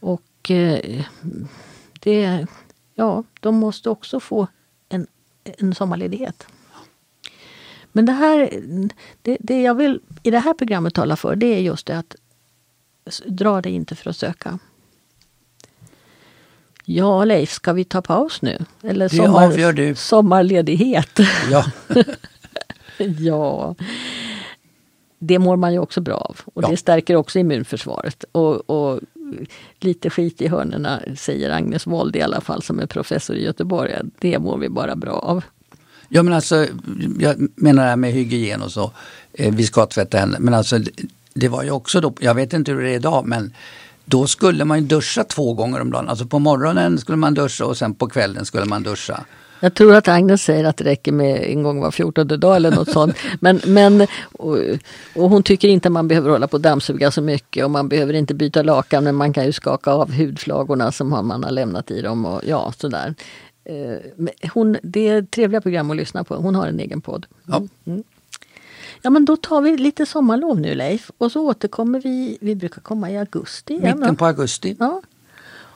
Och 0.00 0.50
eh, 0.50 1.04
det, 2.00 2.46
ja, 2.94 3.24
de 3.40 3.56
måste 3.56 3.90
också 3.90 4.20
få 4.20 4.46
en, 4.88 5.06
en 5.44 5.74
sommarledighet. 5.74 6.46
Men 7.92 8.06
det 8.06 8.12
här, 8.12 8.50
det, 9.22 9.36
det 9.40 9.62
jag 9.62 9.74
vill 9.74 10.00
i 10.22 10.30
det 10.30 10.38
här 10.38 10.54
programmet 10.54 10.94
tala 10.94 11.16
för, 11.16 11.36
det 11.36 11.46
är 11.46 11.60
just 11.60 11.86
det 11.86 11.98
att 11.98 12.16
dra 13.26 13.60
dig 13.62 13.72
inte 13.72 13.94
för 13.94 14.10
att 14.10 14.16
söka. 14.16 14.58
Ja, 16.84 17.24
Leif, 17.24 17.50
ska 17.52 17.72
vi 17.72 17.84
ta 17.84 18.02
paus 18.02 18.42
nu? 18.42 18.58
Eller 18.82 19.08
Det 19.08 19.16
sommar, 19.16 19.46
avgör 19.46 19.72
du. 19.72 19.94
sommarledighet? 19.94 21.18
Ja. 21.50 21.64
ja. 23.18 23.74
Det 25.18 25.38
mår 25.38 25.56
man 25.56 25.72
ju 25.72 25.78
också 25.78 26.00
bra 26.00 26.14
av. 26.16 26.40
Och 26.54 26.62
Ja. 26.62 26.68
det 26.68 26.76
stärker 26.76 27.16
också 27.16 27.38
immunförsvaret. 27.38 28.24
Och, 28.32 28.70
och 28.70 29.00
lite 29.80 30.10
skit 30.10 30.42
i 30.42 30.48
hörnerna 30.48 31.00
säger 31.16 31.50
Agnes 31.50 31.86
Wold 31.86 32.16
i 32.16 32.22
alla 32.22 32.40
fall 32.40 32.62
som 32.62 32.80
är 32.80 32.86
professor 32.86 33.36
i 33.36 33.44
Göteborg. 33.44 33.94
Det 34.18 34.38
mår 34.38 34.58
vi 34.58 34.68
bara 34.68 34.96
bra 34.96 35.12
av. 35.12 35.44
Ja 36.08 36.22
men 36.22 36.32
alltså, 36.34 36.66
jag 37.18 37.48
menar 37.56 37.82
det 37.82 37.88
här 37.88 37.96
med 37.96 38.12
hygien 38.12 38.62
och 38.62 38.72
så. 38.72 38.92
Eh, 39.32 39.54
vi 39.54 39.62
ska 39.62 39.86
tvätta 39.86 40.18
händerna. 40.18 40.44
Men 40.44 40.54
alltså 40.54 40.78
det, 41.34 41.48
var 41.48 41.62
ju 41.62 41.70
också 41.70 42.00
då, 42.00 42.14
jag 42.20 42.34
vet 42.34 42.52
inte 42.52 42.72
hur 42.72 42.82
det 42.82 42.90
är 42.90 42.94
idag 42.94 43.26
men 43.26 43.54
då 44.04 44.26
skulle 44.26 44.64
man 44.64 44.78
ju 44.78 44.86
duscha 44.86 45.24
två 45.24 45.54
gånger 45.54 45.80
om 45.80 45.90
dagen. 45.90 46.08
Alltså 46.08 46.26
på 46.26 46.38
morgonen 46.38 46.98
skulle 46.98 47.16
man 47.16 47.34
duscha 47.34 47.64
och 47.64 47.76
sen 47.76 47.94
på 47.94 48.08
kvällen 48.08 48.44
skulle 48.44 48.64
man 48.64 48.82
duscha. 48.82 49.24
Jag 49.60 49.74
tror 49.74 49.94
att 49.94 50.08
Agnes 50.08 50.42
säger 50.42 50.64
att 50.64 50.76
det 50.76 50.84
räcker 50.84 51.12
med 51.12 51.42
en 51.42 51.62
gång 51.62 51.80
var 51.80 51.90
fjortonde 51.90 52.36
dag 52.36 52.56
eller 52.56 52.70
något 52.70 52.90
sånt. 52.90 53.16
Men, 53.40 53.60
men, 53.66 54.06
och, 54.32 54.58
och 55.14 55.30
hon 55.30 55.42
tycker 55.42 55.68
inte 55.68 55.90
man 55.90 56.08
behöver 56.08 56.30
hålla 56.30 56.48
på 56.48 56.56
och 56.56 56.60
dammsuga 56.60 57.10
så 57.10 57.22
mycket 57.22 57.64
och 57.64 57.70
man 57.70 57.88
behöver 57.88 58.14
inte 58.14 58.34
byta 58.34 58.62
lakan 58.62 59.04
men 59.04 59.14
man 59.14 59.32
kan 59.32 59.46
ju 59.46 59.52
skaka 59.52 59.90
av 59.90 60.12
hudflagorna 60.12 60.92
som 60.92 61.08
man 61.08 61.44
har 61.44 61.50
lämnat 61.50 61.90
i 61.90 62.02
dem 62.02 62.26
och 62.26 62.42
ja 62.46 62.72
sådär. 62.78 63.14
Eh, 63.64 64.50
Hon, 64.52 64.76
det 64.82 65.08
är 65.08 65.22
trevliga 65.22 65.60
program 65.60 65.90
att 65.90 65.96
lyssna 65.96 66.24
på. 66.24 66.34
Hon 66.34 66.54
har 66.54 66.66
en 66.66 66.80
egen 66.80 67.00
podd. 67.00 67.26
Ja. 67.46 67.62
Ja 69.02 69.10
men 69.10 69.24
då 69.24 69.36
tar 69.36 69.60
vi 69.60 69.76
lite 69.76 70.06
sommarlov 70.06 70.60
nu 70.60 70.74
Leif 70.74 71.10
och 71.18 71.32
så 71.32 71.46
återkommer 71.46 72.00
vi. 72.00 72.38
Vi 72.40 72.54
brukar 72.54 72.80
komma 72.80 73.10
i 73.10 73.18
augusti 73.18 73.74
igen. 73.74 73.98
Mitten 73.98 74.16
på 74.16 74.26
augusti. 74.26 74.76
Ja. 74.78 75.02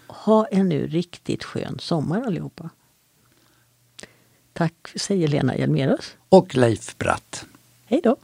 Ha 0.07 0.47
en 0.47 0.69
nu 0.69 0.87
riktigt 0.87 1.45
skön 1.45 1.79
sommar 1.79 2.23
allihopa. 2.27 2.71
Tack 4.53 4.93
säger 4.97 5.29
Lena 5.29 5.57
Hjelmerus. 5.57 6.17
Och 6.29 6.55
Leif 6.55 6.99
Bratt. 6.99 7.45
Hej 7.85 8.01
då! 8.05 8.17